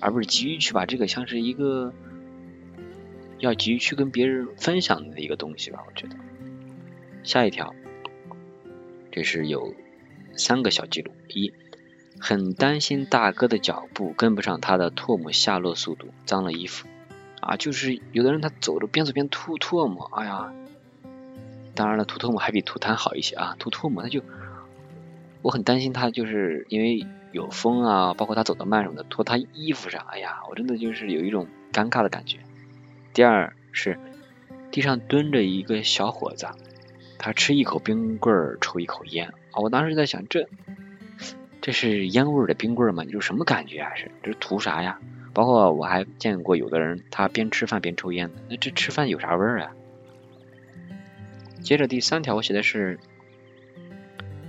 [0.00, 1.92] 而不是急于去把这个像是一个
[3.38, 5.84] 要急于去跟别人分享的一个东西吧。
[5.86, 6.16] 我觉得。
[7.22, 7.74] 下一条，
[9.10, 9.74] 这是有
[10.36, 11.54] 三个小记录：一，
[12.18, 16.86] 很担心大哥的脚步跟不上他的唾沫下落速度，脏了衣服
[17.40, 17.56] 啊。
[17.56, 20.52] 就是有的人他走着边走边吐唾沫，哎呀，
[21.74, 23.56] 当然了，吐唾沫还比吐痰好一些啊。
[23.58, 24.22] 吐唾沫他就，
[25.42, 32.38] 我很担心他，就是因为有风啊，包括他走得慢什么的，拖他衣服上，哎呀，我真的就是有一种尴尬的感觉。
[33.12, 33.98] 第二是
[34.70, 36.46] 地上蹲着一个小伙子。
[37.16, 39.62] 他吃一口冰棍儿，抽一口烟啊！
[39.62, 40.46] 我当时在想，这
[41.64, 43.06] 这是烟味的冰棍儿吗？
[43.06, 43.94] 就是什么感觉啊？
[43.94, 45.00] 是这是图啥呀？
[45.32, 49.72] 包括我还见过有的人，他边吃饭边抽烟的，那这吃饭有啥味儿啊？
[51.62, 52.98] 接着第三条，我写的是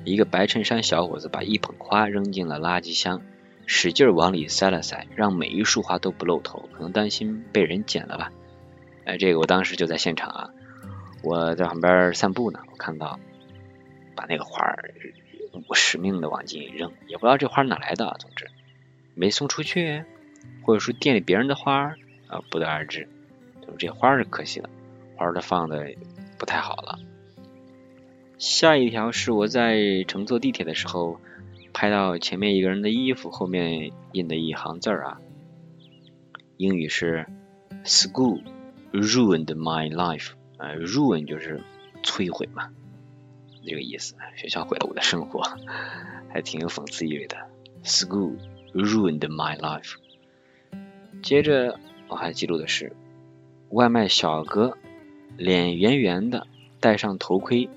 [0.04, 3.21] 一个白衬衫小伙子把一捧花扔进了垃圾箱，
[3.65, 8.30] 使劲往里塞了塞，让每一束花都不露头，可能担心被人捡了吧？
[9.06, 10.49] 哎，这个我当时就在现场啊。
[11.23, 13.17] 我在旁边散步呢，我看到
[14.17, 14.91] 把那个花儿
[15.73, 18.49] 使命的往进一扔，也不知道这花哪来的，总之
[19.13, 20.03] 没送出去，
[20.63, 21.95] 或者说店里别人的花
[22.27, 23.07] 啊，不得而知。
[23.61, 24.69] 就是这花是可惜了，
[25.15, 25.93] 花儿放的
[26.37, 26.99] 不太好了。
[28.37, 31.19] 下一条是我在乘坐地铁的时候
[31.73, 35.19] 拍到前面一个人的衣服后面印的一行字啊，
[36.58, 37.25] 英语是
[37.83, 38.43] “School
[38.91, 40.31] ruined my life”。
[40.58, 41.62] 呃，ruin 就是
[42.01, 42.69] 摧毁嘛，
[43.65, 44.15] 这个意思。
[44.35, 45.43] 学校毁了我的生活，
[46.31, 47.37] 还挺有讽刺意味的。
[47.83, 48.37] School
[48.73, 49.95] ruined my life。
[51.21, 52.95] 接着我还记录的是，
[53.69, 54.77] 外卖小哥
[55.37, 56.47] 脸圆圆的，
[56.79, 57.69] 戴上头盔，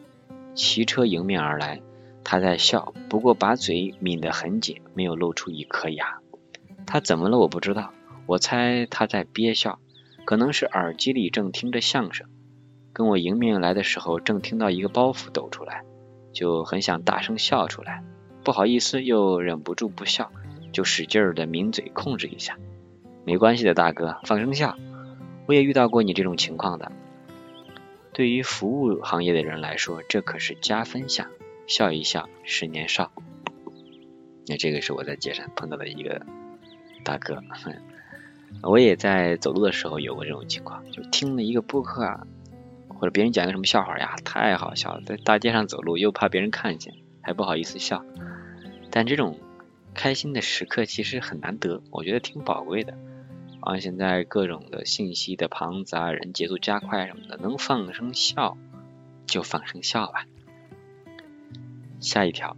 [0.54, 1.80] 骑车迎面而来。
[2.24, 6.18] 他在笑，不过把嘴抿得很紧，没有露出一颗牙。
[6.86, 7.38] 他怎么了？
[7.38, 7.94] 我不知道。
[8.26, 9.78] 我猜他在憋笑，
[10.26, 12.28] 可能是耳机里正听着相声。
[12.98, 15.84] 跟我迎面来的时候，正听到一个包袱抖出来，
[16.32, 18.02] 就很想大声笑出来，
[18.42, 20.32] 不好意思又忍不住不笑，
[20.72, 22.58] 就使劲儿的抿嘴控制一下。
[23.24, 24.76] 没关系的，大哥，放声笑。
[25.46, 26.90] 我也遇到过你这种情况的。
[28.12, 31.28] 对于服务行业的人来说，这可是加分项，
[31.68, 33.12] 笑一笑，十年少。
[34.48, 36.26] 那这个是我在街上碰到的一个
[37.04, 37.40] 大哥，
[38.68, 42.26] 我也在走路的时候有过这种情况，就听了一个播客啊，
[42.98, 48.04] 或者别人讲个什么笑话呀，太好笑了，在大街上走路又怕别人看见，还不好意思笑。
[48.90, 49.38] 但这种
[49.94, 52.94] 开心的时刻其实很难得，我觉得挺宝贵的。
[53.60, 58.56] 啊，现在各种的信息的庞杂，人节奏加快什么的，能放声笑
[59.26, 60.26] 就放声笑吧。
[62.00, 62.56] 下一条。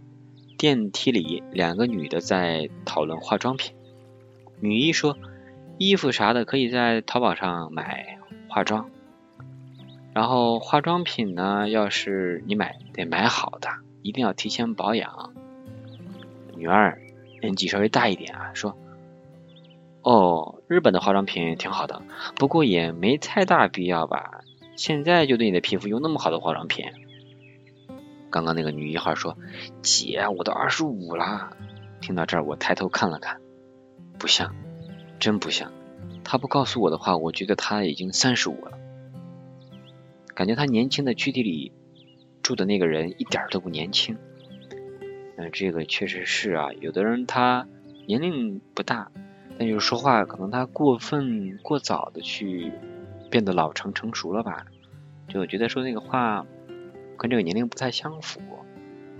[0.57, 3.73] 电梯里，两个女的在讨论化妆品。
[4.59, 5.17] 女一说
[5.79, 8.91] ：“衣服啥的可以在淘宝上买化妆，
[10.13, 13.69] 然后化妆品呢，要是你买得买好的，
[14.01, 15.33] 一定要提前保养。”
[16.55, 17.01] 女二
[17.41, 18.77] 年纪稍微大一点啊，说
[20.03, 22.01] ：“哦，日本的化妆品挺好的，
[22.35, 24.41] 不过也没太大必要吧？
[24.75, 26.85] 现在就对你的皮肤用那么好的化妆品？”
[28.29, 29.37] 刚刚那个女一号说
[29.81, 31.51] ：“姐，我都二十五了。”
[31.99, 33.39] 听到这儿，我抬头看了看，
[34.17, 34.55] 不像，
[35.19, 35.71] 真不像。
[36.23, 38.77] 她不告诉我的话，我觉得她已经三十五了。
[40.41, 41.71] 感觉他年轻的躯体里
[42.41, 44.17] 住的那个人一点都不年轻。
[45.37, 46.73] 嗯，这个确实是啊。
[46.79, 47.67] 有的人他
[48.07, 49.11] 年龄不大，
[49.59, 52.71] 但就是说话可能他过分过早的去
[53.29, 54.65] 变得老成成熟了吧？
[55.27, 56.43] 就觉得说那个话。
[57.19, 58.41] 跟这个年龄不太相符，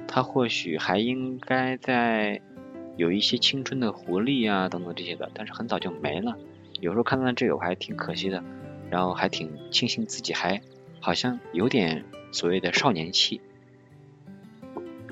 [0.07, 2.41] 他或许还应该在
[2.97, 6.35] 有一些青春的活力啊等等这些的，但是很早就没了。
[6.79, 8.43] 有时候看到这个我还挺可惜的，
[8.89, 10.59] 然后还挺庆幸自己还
[11.01, 13.41] 好像有点所谓的少年气。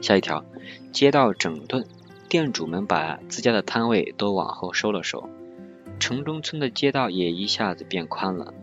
[0.01, 0.45] 下一条，
[0.93, 1.85] 街道整顿，
[2.29, 5.29] 店主们把自家的摊位都往后收了收，
[5.99, 8.53] 城中村的街道也一下子变宽了，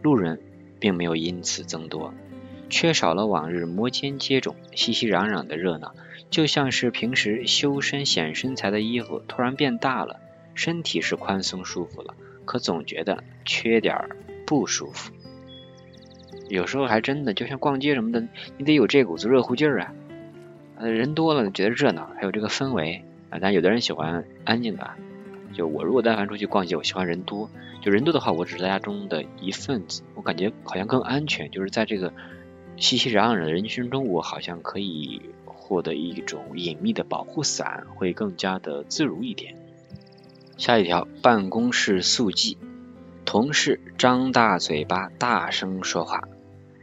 [0.00, 0.40] 路人
[0.78, 2.14] 并没有因此增多。
[2.70, 5.92] 缺少了往日摩肩接踵、熙熙攘攘的热闹，
[6.30, 10.20] 就像是平时修身显身材的衣服突然变大了，
[10.54, 12.14] 身体是宽松舒服了，
[12.44, 14.08] 可总觉得缺点
[14.46, 15.12] 不舒服。
[16.50, 18.26] 有时候还真的就像逛街什么的，
[18.58, 19.94] 你得有这股子热乎劲儿啊。
[20.76, 23.38] 呃，人多了觉得热闹，还有这个氛围啊。
[23.40, 24.90] 但有的人喜欢安静的，
[25.54, 27.48] 就我如果但凡出去逛街，我喜欢人多。
[27.80, 32.12] 就人多的话，我只是大家中的一份子，我感觉好像更安全，就是在这个。
[32.76, 39.54] 熙熙攘攘的人群中，我好像可以获得一种隐秘的保护伞，会更加的自如一点。
[40.56, 42.56] 下一条，办公室速记，
[43.26, 46.26] 同事张大嘴巴，大声说话，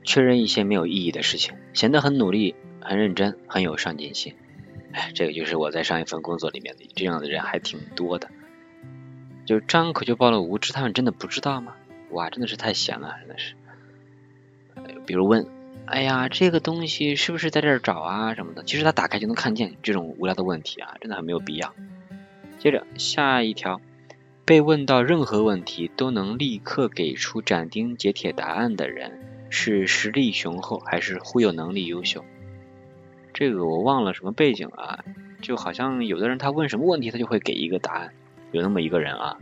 [0.08, 4.36] 确认一些没有意义的事情，显得很努力、很认真、很有上进心。
[4.94, 8.30] 哎，这个就是我在上一份工作里面的这样的人还挺多的。
[9.46, 11.76] 就张口就报了无知，他们真的不知道吗？
[12.12, 13.54] 哇，真的是太闲了，真的是。
[15.06, 15.46] 比如问。
[15.86, 18.64] 哎呀，这个东西是不是在这儿找啊什么的？
[18.64, 21.74] 其实他打开就能看见这种无聊的问题啊，真的很没有必要。
[22.60, 23.80] 接着下一条，
[24.44, 32.24] 被问到任何问题都能立刻给出斩钉截铁答案的人，是实力雄厚还是忽悠能力优秀？
[33.34, 35.04] 这个我忘了什么背景啊，
[35.42, 38.14] 就好像有的人他问什么问题他就会给一个答案，
[38.52, 39.38] 有那么一个人啊，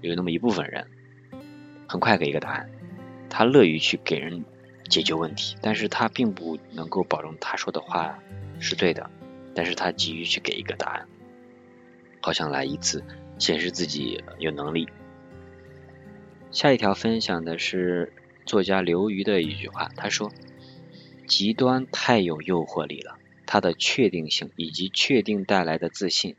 [0.00, 0.86] 有那么一部分人，
[1.86, 2.70] 很快给一个答案，
[3.28, 4.44] 他乐于去给人。
[4.88, 8.18] 解决问题，但是他并不能够保证他说的话
[8.58, 9.08] 是对的，
[9.54, 11.06] 但是他急于去给一个答案，
[12.20, 13.04] 好像来一次
[13.38, 14.88] 显示自己有能力。
[16.50, 18.12] 下一条分享的是
[18.50, 20.32] 作家刘瑜的一句话，他说
[21.28, 26.34] ：“极端太有诱惑力了，它的确定性以及确定带来的自信，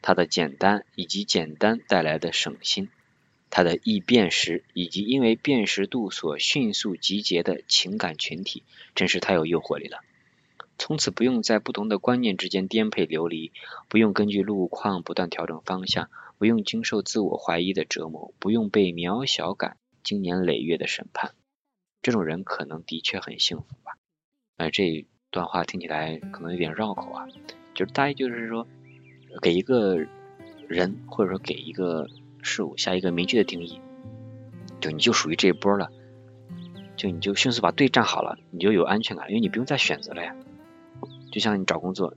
[0.00, 2.88] 它的简单以及简单带来的省心。”
[3.50, 8.62] 它的易辨识，以及因为辨识度所迅速集结的情感群体，
[8.94, 9.98] 真是太有诱惑力了。
[10.78, 13.50] 从此不用在不同的观念之间颠沛流离，
[13.88, 21.34] 不用根据路况不断调整方向，不用经受自我怀疑的折磨，不用被渺小感经年累月的审判。
[22.06, 23.98] 这种人可能的确很幸福吧？
[24.58, 27.26] 哎，这段话听起来可能有点绕口啊，
[27.74, 28.64] 就是大意就是说，
[29.42, 29.96] 给一个
[30.68, 32.06] 人，或者说给一个。
[32.42, 33.80] 事物下一个明确的定义，
[34.80, 35.90] 就你就属于这一波了，
[36.96, 40.36] 就你就迅速把队站好了，你就有安全感，因为你不用再选择了呀。
[41.32, 42.14] 就像你找工作，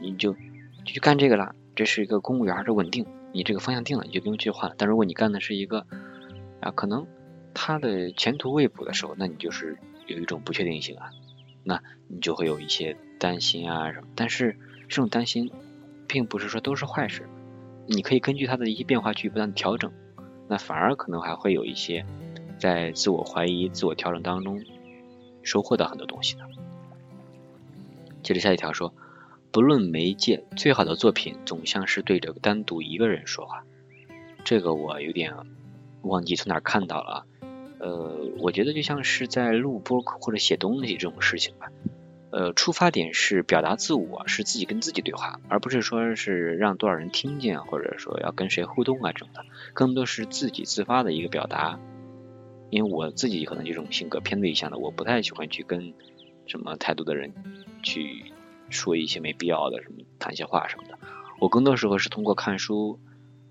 [0.00, 0.38] 你就就
[0.84, 4.76] 去干这个了，这是一个公务员，是稳定，你这个方向定了，你就不用去换了。
[4.78, 5.84] 但如果你干的是一个
[6.60, 7.04] 啊，可能
[7.54, 11.10] 他的前途未卜的时候，那你就是有一种不确定性啊，
[11.64, 14.08] 那你就会有一些担心啊什么。
[14.14, 14.56] 但是
[14.88, 15.50] 这种担心
[16.06, 17.28] 并不是说都是坏事，
[17.86, 19.92] 你可以根据它的一些变化去不断调整，
[20.48, 22.04] 那反而可能还会有一些
[22.58, 24.62] 在自我怀疑、自我调整当中
[25.42, 26.42] 收获到很多东西的。
[28.22, 28.94] 接着下一条说，
[29.50, 33.64] 不论媒介，最好的作品总像是对着单独一个人说话。
[34.44, 35.34] 这个我有点
[36.02, 37.26] 忘记从哪看到了，
[37.82, 41.66] 呃，我觉得就像是在录播或者写东西这种事情吧。
[42.30, 51.80] 呃，出发点是表达自我，是自己跟自己对话，而不是说是让多少人听见，或者说要跟谁互动啊这种的，更多是自己自发的一个表达。
[52.70, 55.92] 因为我自己可能这种性格偏内向的，我不太喜欢去跟
[56.46, 57.34] 什么太多的人
[57.82, 58.32] 去
[58.70, 60.98] 说一些没必要的什么谈些话什么的。
[61.40, 62.98] 我更多时候是通过看书，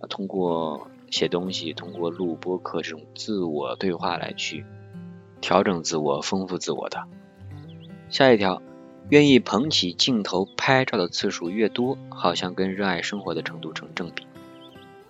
[0.10, 4.66] 通过写东西，通过录播课这种自我对话来去
[5.40, 7.04] 调整自我、丰富自我的。
[8.10, 8.60] 下一条。
[9.10, 14.26] 愿意捧起镜头拍照的次数越多，好像跟热爱生活的程度成正比。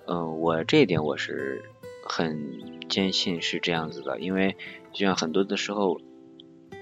[0.08, 1.64] 嗯，我这一点我是
[2.04, 4.58] 很坚信是这样子的，因为
[4.92, 6.02] 就像很多的时候，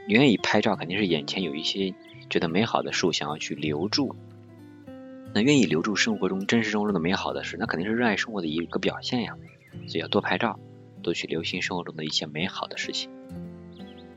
[0.08, 1.94] 愿意拍照肯定是眼前有一些
[2.30, 4.16] 觉得美好的事物想要去留住。
[5.34, 9.36] 那愿意留住生活中真实生活中的美好的事，那肯定是热爱生活的一个表现呀。
[9.88, 10.60] 所以要多拍照，
[11.04, 13.10] 多去留心生活中的一些美好的事情。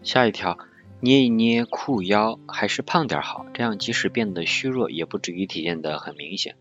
[0.03, 0.59] 下一条。
[1.05, 6.55] 捏一捏裤腰，还是胖点好，这样即使变得虚弱，也不至于体现的很明显。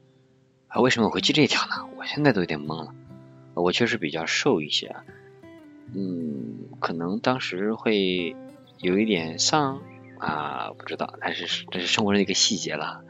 [0.67, 1.87] 啊，为什么我会记这条呢？
[1.95, 2.95] 我现在都有点懵了。
[3.53, 4.95] 我确实比较瘦一些，
[5.93, 8.35] 嗯，可能当时会
[8.79, 9.83] 有一点丧
[10.17, 13.03] 啊，不知道，但是这是生活中的一个细节了。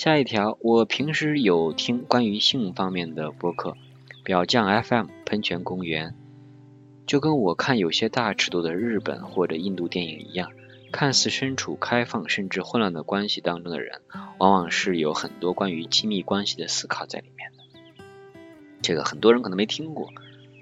[0.00, 3.76] 下一条，我平时有听关于性方面的播客，
[4.24, 6.14] 表酱 FM、喷泉公园。
[7.06, 10.52] 就跟我看有些大尺度的日本或者印度电影一样，
[10.90, 14.00] 看似身处开放甚至混乱的关系当中的人，
[14.38, 18.02] 往往是有很多关于亲密关系的思考在里面的。
[18.80, 20.08] 这个很多人可能没听过，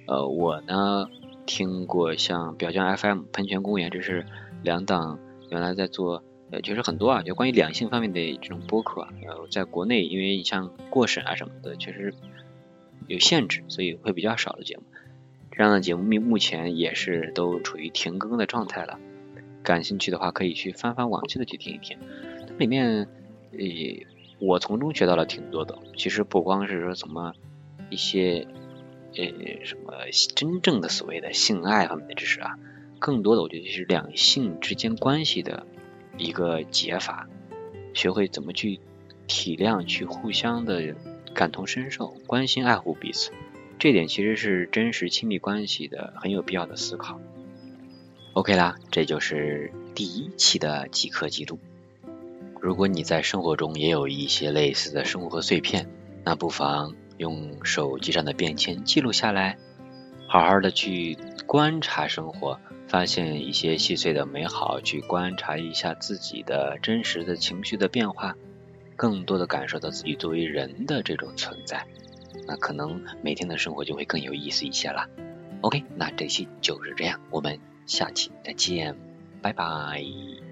[0.08, 1.06] 呃，我呢
[1.46, 4.26] 听过像表匠 FM、喷泉公园，这是
[4.64, 12.14] 两档原来在做，呃，确实很多啊，就关于两性方面的这种播客，呃，在国内因为你像过审啊什么的，确实
[13.06, 14.82] 有限制，所以会比较少的节目。
[15.50, 18.98] 这样的节目目目前也是都处于停更的状态了，
[19.62, 21.98] 感兴趣的话可以去翻翻往期的去听一听，
[22.46, 23.08] 它里面
[23.52, 23.58] 呃
[24.38, 27.34] 我从中学到了挺多的，其实不光是说什么
[27.90, 28.46] 一些
[29.16, 29.24] 呃
[29.64, 29.92] 什么
[30.36, 32.56] 真正的所谓的性爱方面的知识啊，
[33.00, 35.66] 更多的我觉得是两性之间关系的
[36.18, 37.28] 一个解法，
[37.94, 38.80] 学会怎么去
[39.26, 40.94] 体谅，去互相的
[41.34, 43.30] 感同身受，关心爱护彼此。
[43.78, 47.20] 这点其实是真实亲密关系的很有必要的思考。
[48.32, 51.58] OK 啦，这就是第一期的即刻记录。
[52.60, 55.88] 如果你在生活中也有一些类似的生活碎片，
[56.24, 59.58] 那不妨用手机上的便签记录下来，
[60.26, 61.16] 好好的去
[61.46, 68.34] 观察生活，发现一些细碎的美好，去观察一下自己的真实的情绪的变化，
[68.96, 71.86] 更多的感受到自己作为人的这种存在。
[72.46, 75.06] 那可能每天的生活就会更有意思一些了。
[75.60, 78.96] OK，那这期就是这样，我们下期再见，
[79.42, 80.47] 拜拜。